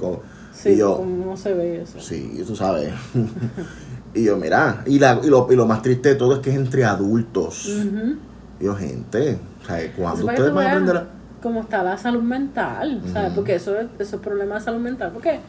[0.64, 2.00] Sí, y yo, no se ve eso.
[2.00, 2.92] sí, tú sabes.
[4.14, 6.50] y yo, mira, y, la, y, lo, y lo más triste de todo es que
[6.50, 7.66] es entre adultos.
[7.68, 8.16] Ujú.
[8.60, 11.06] Y yo, gente, o sea, Eso ¿cuándo para que ustedes van a aprender a.?
[11.42, 13.28] cómo está la salud mental, ¿sabes?
[13.28, 13.36] Ujú.
[13.36, 15.10] Porque eso es, eso es problema de salud mental.
[15.12, 15.40] Porque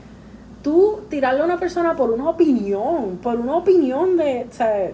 [0.62, 4.91] tú tirarle a una persona por una opinión, por una opinión de, ¿sabes?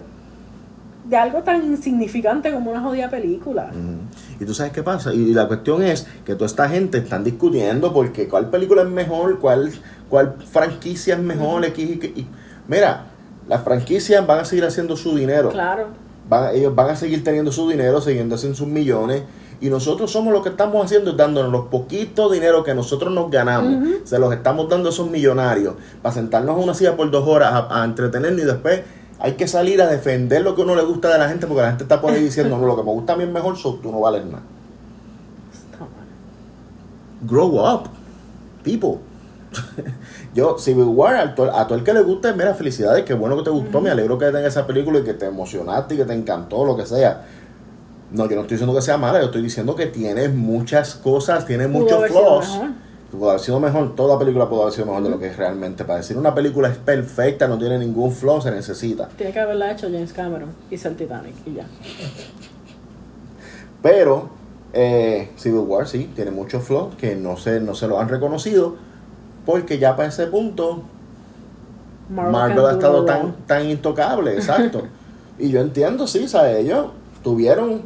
[1.08, 3.70] de algo tan insignificante como una jodida película.
[3.72, 4.31] Ujú.
[4.42, 5.14] Y tú sabes qué pasa.
[5.14, 9.38] Y la cuestión es que toda esta gente están discutiendo porque cuál película es mejor,
[9.38, 9.70] cuál,
[10.08, 11.64] cuál franquicia es mejor.
[11.64, 12.26] X, y, y-
[12.66, 13.04] mira,
[13.48, 15.50] las franquicias van a seguir haciendo su dinero.
[15.50, 15.86] Claro.
[16.28, 19.22] Van- ellos van a seguir teniendo su dinero, siguiendo haciendo sus millones.
[19.60, 23.30] Y nosotros somos lo que estamos haciendo, es dándonos los poquitos dinero que nosotros nos
[23.30, 23.90] ganamos.
[24.02, 27.52] Se los estamos dando a esos millonarios para sentarnos en una silla por dos horas
[27.52, 28.80] a, a entretenernos y después
[29.24, 31.68] hay que salir a defender lo que uno le gusta de la gente porque la
[31.68, 33.74] gente está por ahí diciendo, no, lo que me gusta a mí es mejor, so,
[33.74, 34.42] tú no vales nada.
[37.22, 37.84] Grow up,
[38.64, 38.98] people.
[40.34, 43.36] Yo, Civil War, a todo, a todo el que le guste, mira, felicidades, qué bueno
[43.36, 46.04] que te gustó, me alegro que tengas esa película y que te emocionaste y que
[46.04, 47.24] te encantó, lo que sea.
[48.10, 51.46] No, yo no estoy diciendo que sea mala, yo estoy diciendo que tiene muchas cosas,
[51.46, 52.60] tiene muchos flaws.
[53.12, 55.84] Pudo haber sido mejor, toda película pudo haber sido mejor de lo que es realmente.
[55.84, 59.08] Para decir una película es perfecta, no tiene ningún flaw, se necesita.
[59.08, 60.48] Tiene que haberla hecho James Cameron.
[60.70, 61.66] Hizo el Titanic y ya.
[63.82, 64.30] Pero
[64.72, 68.76] eh, Civil War sí, tiene muchos flaws que no se, no se lo han reconocido
[69.44, 70.84] porque ya para ese punto
[72.08, 74.84] Marvel, ha do estado tan, tan intocable, exacto.
[75.38, 76.60] y yo entiendo, sí, ¿sabes?
[76.60, 76.86] Ellos
[77.22, 77.82] tuvieron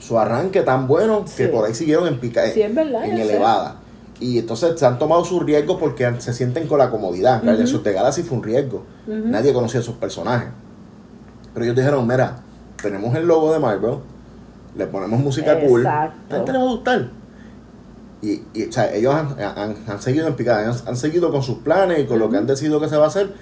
[0.00, 3.40] su arranque tan bueno que por ahí siguieron en pica, Sí, es verdad, en sé.
[4.20, 7.42] Y entonces se han tomado sus riesgos porque se sienten con la comodidad.
[7.42, 7.78] Guardians Ujú.
[7.78, 8.84] of the Galaxy fue un riesgo.
[9.06, 10.48] Nadie conocía a esos personajes.
[11.54, 12.40] Pero ellos dijeron, mira,
[12.82, 13.98] tenemos el logo de Marvel,
[14.76, 17.08] le ponemos música cool, a la gente le va a gustar.
[18.20, 21.42] Y, y, o sea, ellos han, han- han seguido en picada, han, han seguido con
[21.42, 23.32] sus planes y con lo que han decidido que se va a hacer.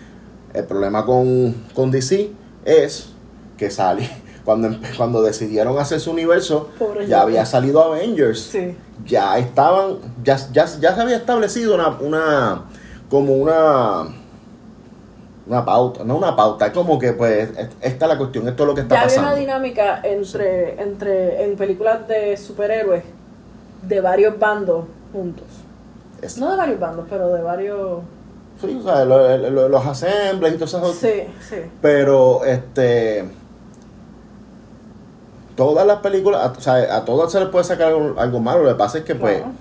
[0.52, 2.30] El problema con, con DC
[2.66, 3.08] es
[3.56, 4.08] que sale,
[4.44, 8.76] cuando, cuando decidieron hacer su universo, Pobre ya había salido Avengers Sí.
[9.04, 12.62] Ya estaban, ya, ya, ya se había establecido una, una
[13.10, 14.04] como una
[15.48, 18.64] una pauta, no una pauta, es como que pues es- esta es la cuestión, esto
[18.64, 19.30] es lo que está Ya había pasando.
[19.30, 23.04] una dinámica entre, entre en películas de superhéroes
[23.82, 25.44] de varios bandos juntos.
[26.20, 28.00] Es- No de varios bandos, pero de varios...
[28.60, 31.56] sí, o sea, lo- lo- los assembles y todas esas otras- Sí, sí.
[31.80, 33.24] Pero, este.
[35.56, 38.62] Todas las películas, a, o sea, a todas se les puede sacar algo, algo malo.
[38.62, 39.52] Lo que pasa es que, pues, Claro.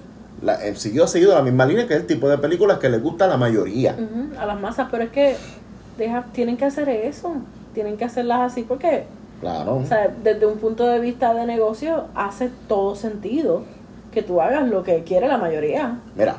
[0.43, 2.89] la, el seguido ha seguido la misma línea que es el tipo de películas que
[2.89, 3.95] le gusta a la mayoría.
[4.39, 5.36] A las masas, pero es que
[5.97, 7.34] deja, tienen que hacer eso,
[7.73, 9.05] tienen que hacerlas así porque,
[9.41, 9.77] Claro.
[9.77, 13.63] o sea, desde un punto de vista de negocio hace todo sentido
[14.12, 15.99] que tú hagas lo que quiere la mayoría.
[16.15, 16.38] Mira.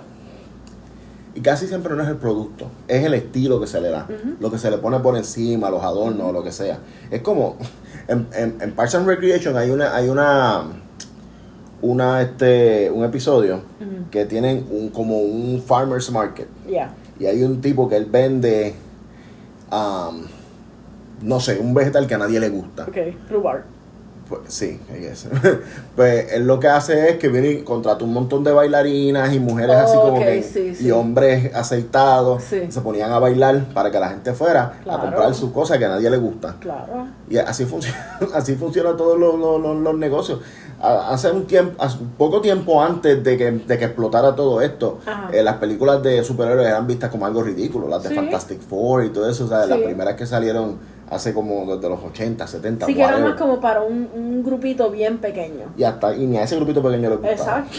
[1.34, 4.06] Y casi siempre no es el producto, es el estilo que se le da.
[4.40, 6.78] Lo que se le pone por encima, los adornos, lo que sea.
[7.10, 7.56] Es como.
[8.08, 9.94] En, en, en Parks and Recreation hay una.
[9.94, 10.64] Hay una
[11.82, 13.60] una este un episodio
[14.10, 16.48] que tienen un como un farmers market
[17.20, 18.74] y hay un tipo que él vende
[19.70, 20.22] am,
[21.22, 22.96] no sé un vegetal que a nadie le gusta ok,
[23.30, 23.64] rhubarb.
[24.28, 24.80] Pues sí
[25.96, 29.38] pues él lo que hace es que viene y contrata un montón de bailarinas y
[29.40, 30.86] mujeres así como Ok, que sí, sí.
[30.86, 32.62] y hombres aceitados Sí.
[32.70, 34.98] se ponían a bailar para que la gente fuera Claro.
[34.98, 37.06] a comprar sus cosas que a nadie le gusta Claro.
[37.28, 40.40] y así funciona así funciona todos los, los- los- negocios
[40.80, 44.98] hace un tiempo hace poco tiempo antes de que, de que explotara todo esto
[45.32, 48.14] eh, las películas de superhéroes eran vistas como algo ridículo las de.
[48.14, 50.76] Fantastic Four y todo eso o sea, las primeras que salieron
[51.10, 54.90] hace como desde los 80 70 Sí que era más como para un, un grupito
[54.90, 55.66] bien pequeño.
[55.76, 57.78] y hasta y ni a ese grupito pequeño le gustaba Exacto.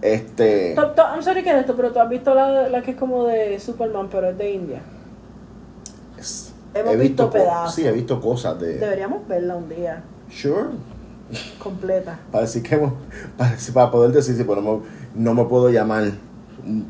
[0.00, 2.92] este To- to- I'm sorry que es esto, pero tú has visto la, la que
[2.92, 4.80] es como de Superman, pero es de India.
[6.18, 7.74] es- Hemos he visto co- pedazos.
[7.74, 10.68] sí he visto cosas de Deberíamos verla un día, sure
[11.58, 12.18] completa.
[12.32, 12.76] para decir que
[13.36, 14.82] para, para poder decir si podemos
[15.14, 16.04] no me puedo llamar
[16.64, 16.86] un,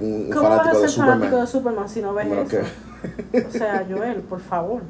[0.00, 2.42] un ¿Cómo vas a fanático ser de Superman fanático de Superman si no ves Bueno,
[2.42, 2.58] eso?
[3.48, 4.82] O sea, Joel, por favor.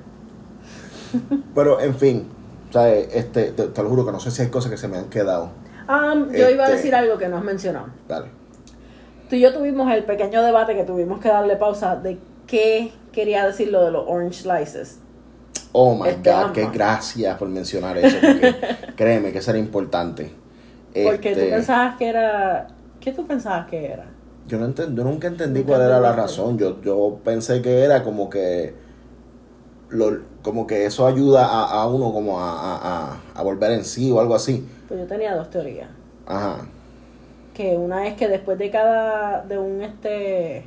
[1.54, 2.28] Pero, en fin,
[2.70, 4.96] sea, este, te, te lo juro que no sé si hay cosas que se me
[4.98, 5.50] han quedado.
[5.88, 7.86] Um, yo iba a Este- decir algo que no has mencionado.
[8.08, 8.28] Dale.
[9.28, 13.46] Tú y yo tuvimos el pequeño debate que tuvimos que darle pausa de qué quería
[13.46, 14.98] decir lo de los orange slices.
[15.72, 18.54] Oh my Este God, qué gracias por mencionar eso, porque
[18.96, 20.32] créeme que eso era importante.
[20.92, 22.66] Porque tú Este, pensabas que era...
[23.00, 24.04] ¿Qué tú pensabas que era?
[24.46, 26.58] yo, no enten- yo nunca entendí cuál era la razón.
[26.58, 28.74] Yo, yo pensé que era como que
[29.88, 34.10] lo, como que eso ayuda a, a uno como a, a, a- volver en sí
[34.10, 34.66] o algo así.
[34.88, 35.88] Pues yo tenía dos teorías.
[36.26, 36.58] Ajá.
[37.54, 40.64] que una es que después de cada de un este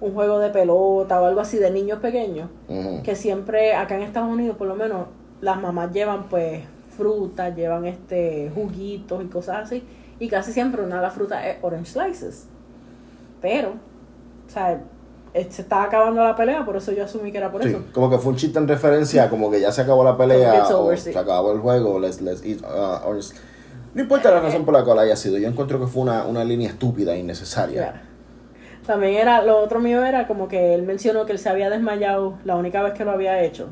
[0.00, 2.50] un juego de pelota o algo así de niños pequeños
[3.04, 5.06] que siempre acá en Estados Unidos por lo menos
[5.40, 6.62] las mamás llevan pues
[6.96, 9.82] frutas llevan este juguitos y cosas así
[10.18, 12.48] y casi siempre una de las frutas es orange slices
[13.40, 14.82] pero o sea
[15.34, 18.08] se estaba acabando la pelea por eso yo asumí que era por Sí, eso como
[18.08, 20.96] que fue un chiste en referencia, como que ya se acabó la pelea, over, o
[20.96, 21.12] sí.
[21.12, 23.34] se acabó el juego, let's, let's eat, uh, orange.
[23.94, 26.44] No importa la razón por la cual haya sido, yo encuentro que fue una, una
[26.44, 27.80] línea estúpida e innecesaria.
[27.80, 28.02] Ya.
[28.86, 32.38] También era, lo otro mío era como que él mencionó que él se había desmayado
[32.44, 33.68] la única vez que lo había hecho.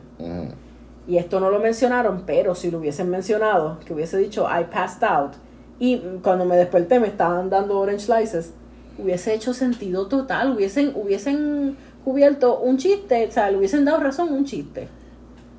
[1.06, 5.04] Y esto no lo mencionaron, pero si lo hubiesen mencionado, que hubiese dicho I passed
[5.04, 5.34] out,
[5.78, 8.54] y cuando me desperté me estaban dando orange slices,
[8.98, 14.32] hubiese hecho sentido total, hubiesen, hubiesen cubierto un chiste, o sea, le hubiesen dado razón
[14.32, 14.88] un chiste.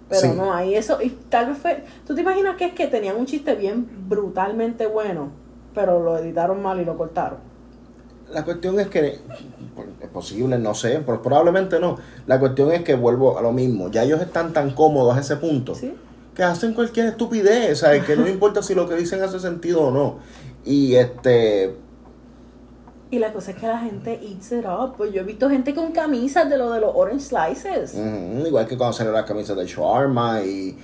[0.09, 0.31] Pero Sí.
[0.35, 3.25] no, ahí eso, y tal vez fue, ¿tú te imaginas que es que tenían un
[3.25, 5.31] chiste bien brutalmente bueno,
[5.73, 7.39] pero lo editaron mal y lo cortaron?
[8.31, 9.19] La cuestión es que,
[10.01, 11.97] es posible, no sé, pero probablemente no.
[12.27, 15.35] La cuestión es que vuelvo a lo mismo, ya ellos están tan cómodos a ese
[15.37, 15.93] punto ¿Sí?
[16.35, 18.03] que hacen cualquier estupidez, ¿sabes?
[18.05, 20.15] Que no importa si lo que dicen hace sentido o no.
[20.65, 21.75] Y este,
[23.13, 24.95] Y la cosa es que la gente eats it up.
[24.97, 27.93] Pues yo he visto gente con camisas de lo de los orange slices.
[27.93, 30.75] Ujú, Igual que cuando salió la camisa de Shawarma y,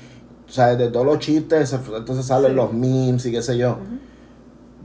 [0.48, 0.78] ¿sabes?
[0.78, 2.56] De todos los chistes, entonces salen Sí.
[2.56, 3.78] los memes y qué sé yo.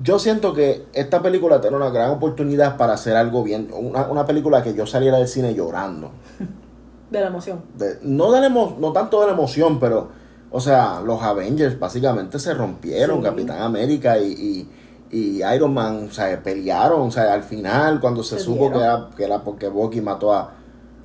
[0.02, 3.68] Yo siento que esta película tiene una gran oportunidad para hacer algo bien.
[3.72, 6.10] Una, una película que yo saliera del cine llorando.
[7.10, 7.60] De la emoción.
[7.76, 10.08] De- no, de la emo- no tanto de la emoción, pero,
[10.50, 13.18] o sea, los Avengers básicamente se rompieron.
[13.18, 13.22] Sí.
[13.24, 14.68] Capitán América y, y,
[15.14, 17.02] y Iron Man, o sea, pelearon.
[17.02, 20.32] O sea, al final, cuando se, Se supo que era, que era porque Bucky mató
[20.32, 20.54] a,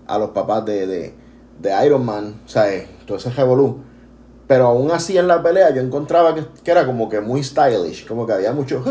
[0.08, 1.13] a los papás de, de,
[1.60, 3.84] de Iron Man, o sea, eh, todo ese revolú.
[4.48, 8.07] Pero aún así en la pelea yo encontraba que, que era como que muy stylish,
[8.07, 8.84] como que había mucho,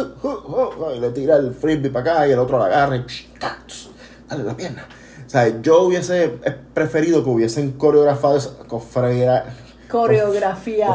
[0.94, 3.26] y le tira el frisbee para acá y el otro la agarra y psh,
[3.66, 3.90] tss,
[4.28, 4.86] dale la pierna.
[5.26, 6.38] O sea, yo hubiese
[6.72, 8.50] preferido que hubiesen coreografado esa,
[9.88, 10.94] Coreografía.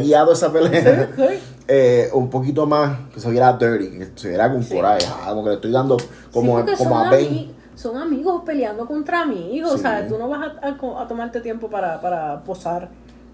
[0.00, 1.53] guiado esa pelea Sí, sí.
[1.66, 5.44] Eh, un poquito más, que se viera dirty, que se viera con coraje, ah, como
[5.44, 5.96] que le estoy dando
[6.32, 7.52] como, Sí, porque como a Ben.
[7.74, 9.70] son amigos peleando contra amigos.
[9.70, 9.76] Sí.
[9.76, 12.88] O sea, tú no vas a, a a tomarte tiempo para, para posar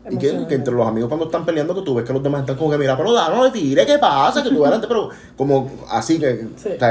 [0.09, 2.43] Y que, que entre los amigos cuando están peleando que tú ves que los demás
[2.43, 4.43] están como que mira, pero da, no le tire, ¿qué pasa?
[4.43, 6.47] Que tú adelante, pero como así que.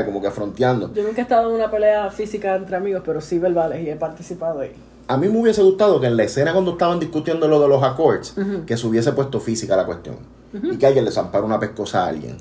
[0.06, 0.94] Como que fronteando.
[0.94, 3.96] Yo nunca he estado en una pelea física entre amigos, pero sí verbales y he
[3.96, 4.74] participado ahí.
[5.10, 7.82] A mí me hubiese gustado que en la escena cuando estaban discutiendo lo de los
[7.84, 8.36] accords,
[8.68, 10.18] que se hubiese puesto física la cuestión.
[10.54, 12.38] Y que alguien le zampara una pescosa a alguien.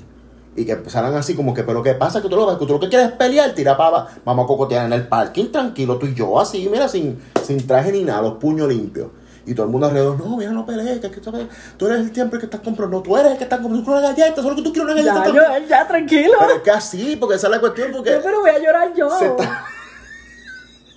[0.55, 2.21] Y que empezaran así como que, pero ¿qué pasa?
[2.21, 4.85] Que tú lo, que tú lo que quieres es pelear, tira para vamos a cocotear
[4.85, 8.33] en el parking, tranquilo, tú y yo, así, mira, sin, sin traje ni nada, los
[8.35, 9.07] puños limpios.
[9.45, 12.13] Y todo el mundo alrededor, no, mira, no pelees, que, es que tú, eres el
[12.13, 14.61] siempre que estás comprando, no, tú eres el que estás comprando una galleta, solo que
[14.61, 15.33] tú quieres una galleta.
[15.33, 15.47] Ya.
[15.47, 16.33] Joel, ya, tranquilo.
[16.39, 18.93] Pero es que así, porque esa es la cuestión, porque No, pero voy a llorar
[18.95, 19.09] yo.
[19.17, 19.65] se, está-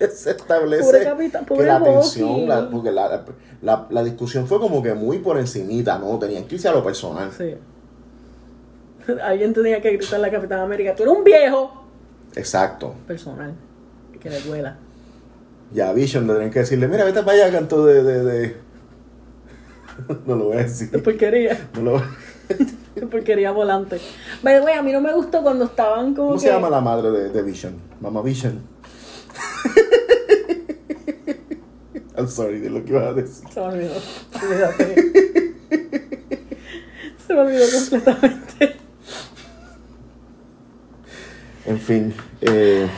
[0.08, 0.82] se establece
[1.46, 3.24] Pobre que la tensión, la- porque la,
[3.62, 6.18] la, la discusión fue como que muy por encimita, ¿no?
[6.18, 7.30] Tenían que irse a lo personal.
[7.36, 7.54] Sí.
[9.22, 11.84] Alguien tenía que gritar a la Capitán América, tú eres un viejo.
[12.34, 12.94] Exacto.
[13.06, 13.54] Personal.
[14.20, 14.76] Que le duela.
[15.72, 18.02] Ya a Vision le tenían que decirle, mira, vete para allá, canto de...
[18.02, 18.56] de, de-
[20.26, 20.88] no lo voy a decir.
[20.92, 21.68] Es porquería.
[21.74, 22.02] No lo-
[23.10, 23.98] porquería volante.
[24.42, 26.46] By the way, a mí no me gustó cuando estaban como ¿Cómo que...
[26.46, 27.74] se llama la madre de, de Vision?
[28.00, 28.60] Mamá Vision.
[32.16, 33.48] I'm sorry de lo que ibas a decir.
[33.48, 33.94] Se me olvidó.
[37.26, 38.76] Se me olvidó completamente.
[41.64, 42.88] En fin, eh,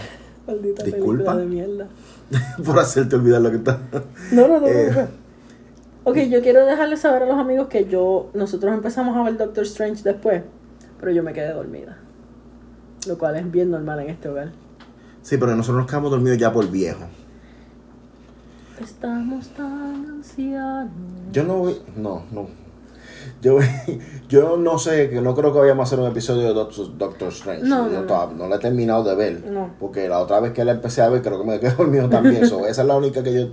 [0.46, 1.12] Maldita Disculpa.
[1.12, 1.88] película de mierda.
[2.64, 3.80] por hacerte olvidar lo que está...
[4.32, 4.66] No, no, no.
[4.66, 4.90] Eh.
[4.94, 5.24] no.
[6.10, 9.64] Ok, yo quiero dejarles saber a los amigos que yo, nosotros empezamos a ver Doctor
[9.64, 10.42] Strange después,
[11.00, 11.98] pero yo me quedé dormida.
[13.06, 14.52] Lo cual es bien normal en este hogar.
[15.22, 17.04] Sí, pero nosotros nos quedamos dormidos ya por viejo.
[18.80, 20.90] Estamos tan ancianos.
[21.32, 21.76] Yo no voy.
[21.96, 22.48] No, no.
[23.40, 23.58] Yo,
[24.28, 27.28] yo no sé, que no creo que vayamos a hacer un episodio de Doctor, Doctor
[27.28, 27.62] Strange.
[27.62, 28.32] No, yo no, no.
[28.32, 29.44] no lo he terminado de ver.
[29.50, 29.74] No.
[29.78, 32.46] Porque la otra vez que la empecé a ver, creo que me quedé dormido también.
[32.46, 33.48] So, esa es la única que yo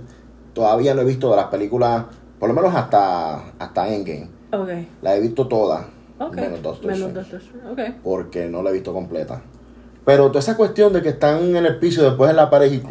[0.52, 2.04] todavía no he visto de las películas,
[2.38, 4.28] por lo menos hasta, hasta Endgame.
[4.52, 4.68] Ok.
[5.02, 5.86] La he visto todas.
[6.18, 6.34] Ok.
[6.34, 7.30] Menos Doctor Menos Strange.
[7.30, 7.90] Doctor Strange.
[7.90, 7.96] Ok.
[8.02, 9.42] Porque no la he visto completa.
[10.04, 12.82] Pero toda esa cuestión de que están en el piso después en la pared y.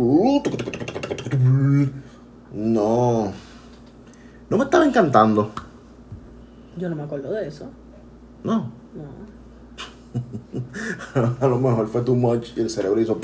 [2.53, 3.31] No.
[4.49, 5.51] No me estaba encantando.
[6.77, 7.69] Yo no me acuerdo de eso.
[8.43, 8.71] No.
[8.93, 9.31] No.
[11.39, 13.19] A lo mejor fue too much y el cerebro hizo.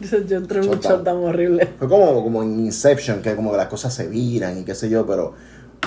[0.00, 0.98] Yo entré en un Shutdown.
[0.98, 1.66] shutdown horrible.
[1.78, 4.88] Fue como, como en Inception, que como que las cosas se viran y qué sé
[4.88, 5.34] yo, pero.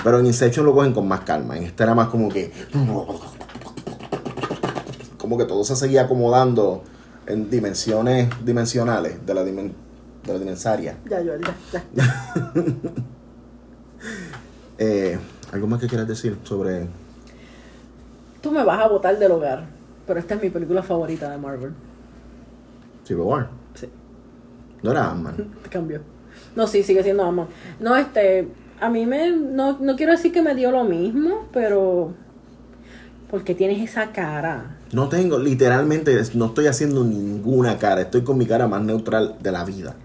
[0.04, 1.56] Pero en Inception lo cogen con más calma.
[1.56, 2.52] En este era más como que.
[5.18, 6.82] Como que todo se seguía acomodando
[7.26, 9.42] en dimensiones dimensionales de la,
[10.26, 10.96] dimen, de la dimensaria.
[11.08, 12.52] Ya, yo, ya, ya.
[14.78, 15.18] Eh,
[15.52, 16.86] ¿Algo más que quieras decir sobre
[18.40, 19.64] Tú me vas a botar del hogar,
[20.06, 21.72] pero esta es mi película favorita de Marvel.
[23.04, 23.48] Civil War?
[23.74, 23.88] Sí.
[24.82, 25.50] No era Ant-Man.
[25.70, 26.00] Cambió.
[26.54, 27.48] No, sí, sigue siendo Ant-Man.
[27.80, 28.48] No, este,
[28.80, 32.12] a mí me, no, no quiero decir que me dio lo mismo, pero,
[33.30, 34.76] porque tienes esa cara.
[34.92, 38.02] No tengo, literalmente, no estoy haciendo ninguna cara.
[38.02, 39.96] Estoy con mi cara más neutral de la vida.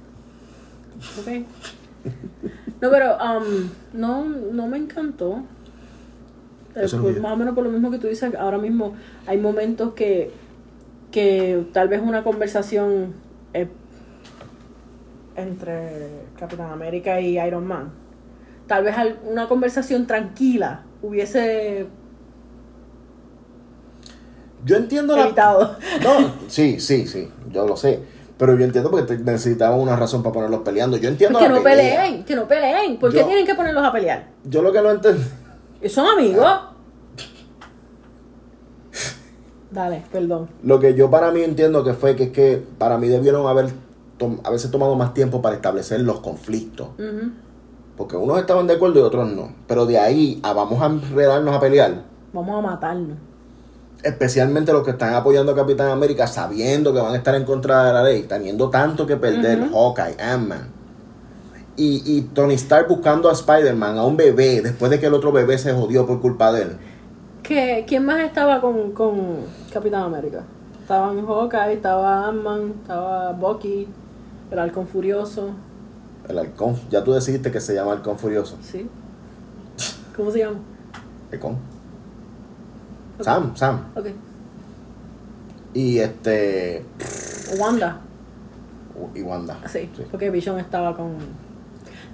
[1.19, 1.45] Ok.
[2.81, 5.43] No, pero, um, no, no me encantó.
[6.75, 8.93] Eso por- más o menos por lo mismo que tú dices, ahora mismo
[9.27, 10.31] hay momentos que,
[11.11, 13.13] que tal vez una conversación
[13.53, 13.67] eh,
[15.35, 17.91] entre Capitán América y Iron Man,
[18.67, 18.95] tal vez
[19.29, 21.87] una conversación tranquila hubiese
[24.63, 25.25] Yo entiendo la...
[26.03, 27.99] No, sí, sí, sí, yo lo sé.
[28.41, 30.97] Pero yo entiendo porque necesitaban una razón para ponerlos peleando.
[30.97, 32.01] Yo entiendo que la no pelea.
[32.01, 32.97] peleen, que no peleen.
[32.97, 34.29] ¿Por qué tienen que ponerlos a pelear?
[34.43, 35.21] Yo lo que no entiendo...
[35.79, 36.47] ¿Y son amigos?
[39.69, 40.49] Dale, perdón.
[40.63, 43.69] Lo que yo para mí entiendo que fue que es que para mí debieron haber
[44.17, 46.87] tom- haberse tomado más tiempo para establecer los conflictos.
[47.95, 49.53] Porque unos estaban de acuerdo y otros no.
[49.67, 52.05] Pero de ahí a vamos a enredarnos a pelear.
[52.33, 53.17] Vamos a matarnos.
[54.03, 57.85] Especialmente los que están apoyando a Capitán América sabiendo que van a estar en contra
[57.85, 59.69] de la ley, teniendo tanto que perder.
[59.71, 60.69] Hawkeye, Ant-Man.
[61.77, 65.31] Y, y Tony Stark buscando a Spider-Man, a un bebé, después de que el otro
[65.31, 66.77] bebé se jodió por culpa de él.
[67.43, 69.37] ¿Qué, ¿Quién más estaba con, con
[69.71, 70.43] Capitán América?
[70.81, 73.87] Estaban Hawkeye, estaba Ant-Man, estaba Bucky,
[74.51, 75.51] el Halcón Furioso.
[76.27, 78.57] El halcón, ya tú decidiste que se llama Halcón Furioso.
[78.61, 78.87] ¿Sí?
[80.15, 80.57] ¿Cómo se llama?
[81.31, 81.57] Halcón.
[83.21, 83.25] Ok.
[83.25, 83.79] Sam, Sam.
[83.95, 84.05] Ok.
[85.73, 86.83] Y este.
[87.57, 87.99] Wanda.
[89.15, 89.57] Y Wanda.
[89.67, 90.03] Sí, Sí.
[90.11, 91.13] porque Vision estaba con...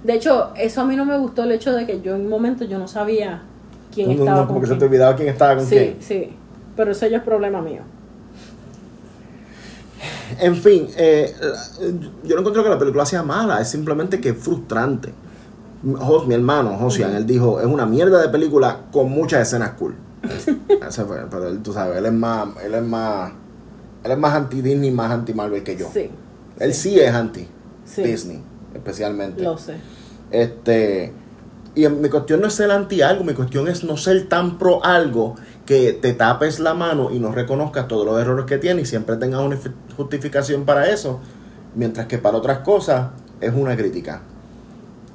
[0.04, 2.28] De hecho, eso a mí no me gustó, el hecho de que yo en un
[2.28, 3.42] momento yo no sabía
[3.92, 5.74] quién No, no, estaba no, con como que se te olvidaba quién estaba con Sí,
[5.76, 5.96] quién.
[6.00, 6.36] sí.
[6.76, 7.82] Pero eso ya es problema mío.
[10.40, 11.34] En fin, eh,
[12.24, 15.12] yo no encuentro que la película sea mala, es simplemente que es frustrante.
[15.98, 19.94] Jos- mi hermano, Josian, él dijo, es una mierda de película con muchas escenas cool.
[20.88, 23.32] Ese fue, pero él, tú sabes, él es más, él es más,
[24.04, 25.88] él es más anti Disney, más anti Marvel que yo.
[25.92, 26.10] Sí,
[26.58, 27.46] Él sí es anti
[27.84, 28.02] sí.
[28.02, 28.42] Disney,
[28.74, 29.42] especialmente.
[29.42, 29.74] Lo sé.
[30.30, 31.12] Este,
[31.74, 34.84] y mi cuestión no es ser anti algo, mi cuestión es no ser tan pro
[34.84, 38.84] algo que te tapes la mano y no reconozcas todos los errores que tiene y
[38.86, 41.20] siempre tengas una fi- justificación para eso,
[41.74, 43.10] mientras que para otras cosas
[43.40, 44.22] es una crítica.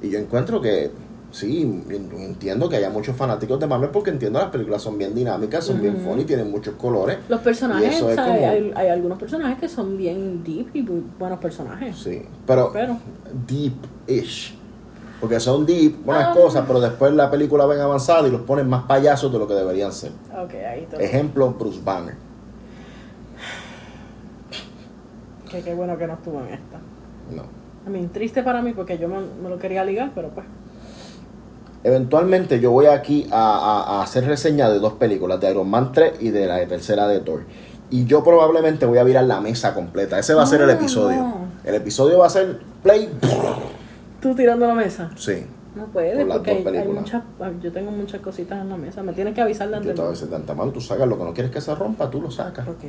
[0.01, 0.91] Y yo encuentro que
[1.33, 5.13] sí, en- entiendo que haya muchos fanáticos de Marvel porque entiendo las películas son bien
[5.15, 6.11] dinámicas, son bien Ujú.
[6.11, 7.17] funny, tienen muchos colores.
[7.27, 11.97] Los personajes, como- hay, hay algunos personajes que son bien deep y muy buenos personajes.
[11.97, 12.97] Sí, pero, Pero,
[13.47, 14.55] deep-ish.
[15.19, 16.33] Porque son deep, buenas Ah.
[16.33, 19.53] cosas, pero después la película ven avanzada y los ponen más payasos de lo que
[19.55, 20.11] deberían ser.
[20.31, 20.87] ok, ahí.
[20.99, 22.15] Ejemplo, Bruce Banner.
[25.49, 26.79] Que qué bueno que no estuvo en esta.
[27.35, 27.43] No.
[27.85, 30.45] A mí, triste para mí porque yo me, me lo quería ligar, pero pues.
[31.83, 35.91] Eventualmente yo voy aquí a, a- a hacer reseña de dos películas, de Iron Man
[35.91, 37.43] 3 y de la tercera de Thor.
[37.89, 40.17] Y yo probablemente voy a virar la mesa completa.
[40.17, 41.17] Ese va a ser el episodio.
[41.17, 41.43] no.
[41.63, 43.09] El episodio va a ser play.
[44.21, 45.11] ¿Tú tirando la mesa?
[45.15, 45.45] Sí.
[45.75, 47.23] No puedes, porque hay, muchas.
[47.61, 49.01] Yo tengo muchas cositas en la mesa.
[49.01, 51.51] Me tienes que avisar de Yo te de antemano, tú sacas lo que no quieres
[51.51, 52.67] que se rompa, tú lo sacas.
[52.67, 52.83] Ok.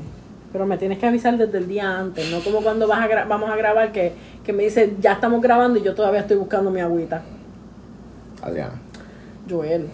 [0.52, 3.50] Pero me tienes que avisar desde el día antes, no como cuando vas a vamos
[3.50, 4.12] a grabar que,
[4.44, 7.22] que me dice ya estamos grabando y yo todavía estoy buscando mi agüita.
[8.42, 8.80] Adriana.
[9.48, 9.88] Joel.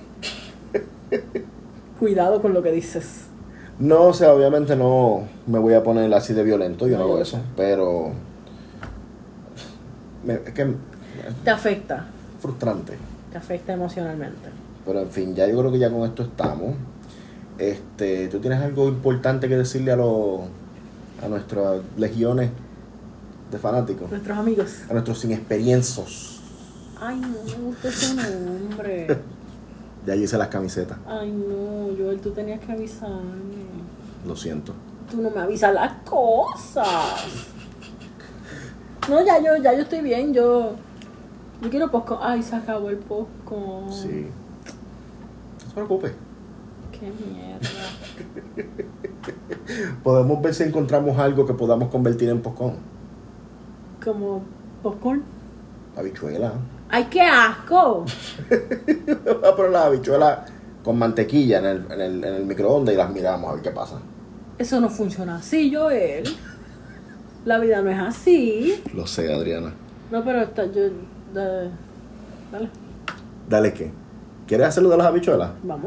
[1.99, 3.25] Cuidado con lo que dices.
[3.79, 7.21] No, o sea, obviamente no me voy a poner así de violento, yo No, hago
[7.21, 8.11] eso, pero
[10.25, 10.69] me- es que es
[11.45, 12.07] Te afecta,
[12.41, 12.95] frustrante.
[13.33, 14.49] te afecta emocionalmente.
[14.85, 16.75] Pero en fin, ya yo creo que ya con esto estamos.
[17.59, 20.41] Este, ¿tú tienes algo importante que decirle a los
[21.23, 22.51] a nuestras legiones
[23.51, 24.11] de fanáticos?
[24.11, 24.77] Nuestros amigos.
[24.89, 26.41] A nuestros inexperiencios.
[26.99, 29.07] Ay, no me gusta ese nombre.
[30.07, 33.67] Ya hice las camisetas, Ay, no, Joel, tú tenías que avisarme.
[34.27, 34.73] lo siento.
[35.11, 36.87] Tú no me avisas las cosas.
[39.09, 40.73] No, ya yo, ya yo estoy bien, yo.
[41.63, 42.19] Yo quiero posco.
[42.23, 43.87] Ay, se acabó el posco.
[43.91, 44.27] Sí.
[45.63, 46.15] No se preocupe.
[46.93, 47.59] Qué mierda.
[50.03, 52.75] Podemos ver si encontramos algo que podamos convertir en poscón.
[54.03, 54.43] Como
[54.83, 55.23] popcorn.
[55.97, 56.53] Habichuela.
[56.91, 58.05] ¡Ay, qué asco!
[58.51, 60.39] Voy a poner las habichuelas
[60.83, 63.71] con mantequilla en el, en, el, en el microondas y las miramos a ver qué
[63.71, 64.01] pasa.
[64.59, 66.25] Eso no funciona así, Joel.
[67.45, 68.83] La vida no es así.
[68.95, 69.73] Lo sé, Adriana.
[70.11, 70.83] No, pero está, yo.
[71.33, 71.71] da-
[72.53, 72.69] dale,
[73.49, 73.91] Dale, ¿qué?
[74.47, 75.51] ¿Quieres hacerlo de las habichuelas?
[75.63, 75.87] vamos.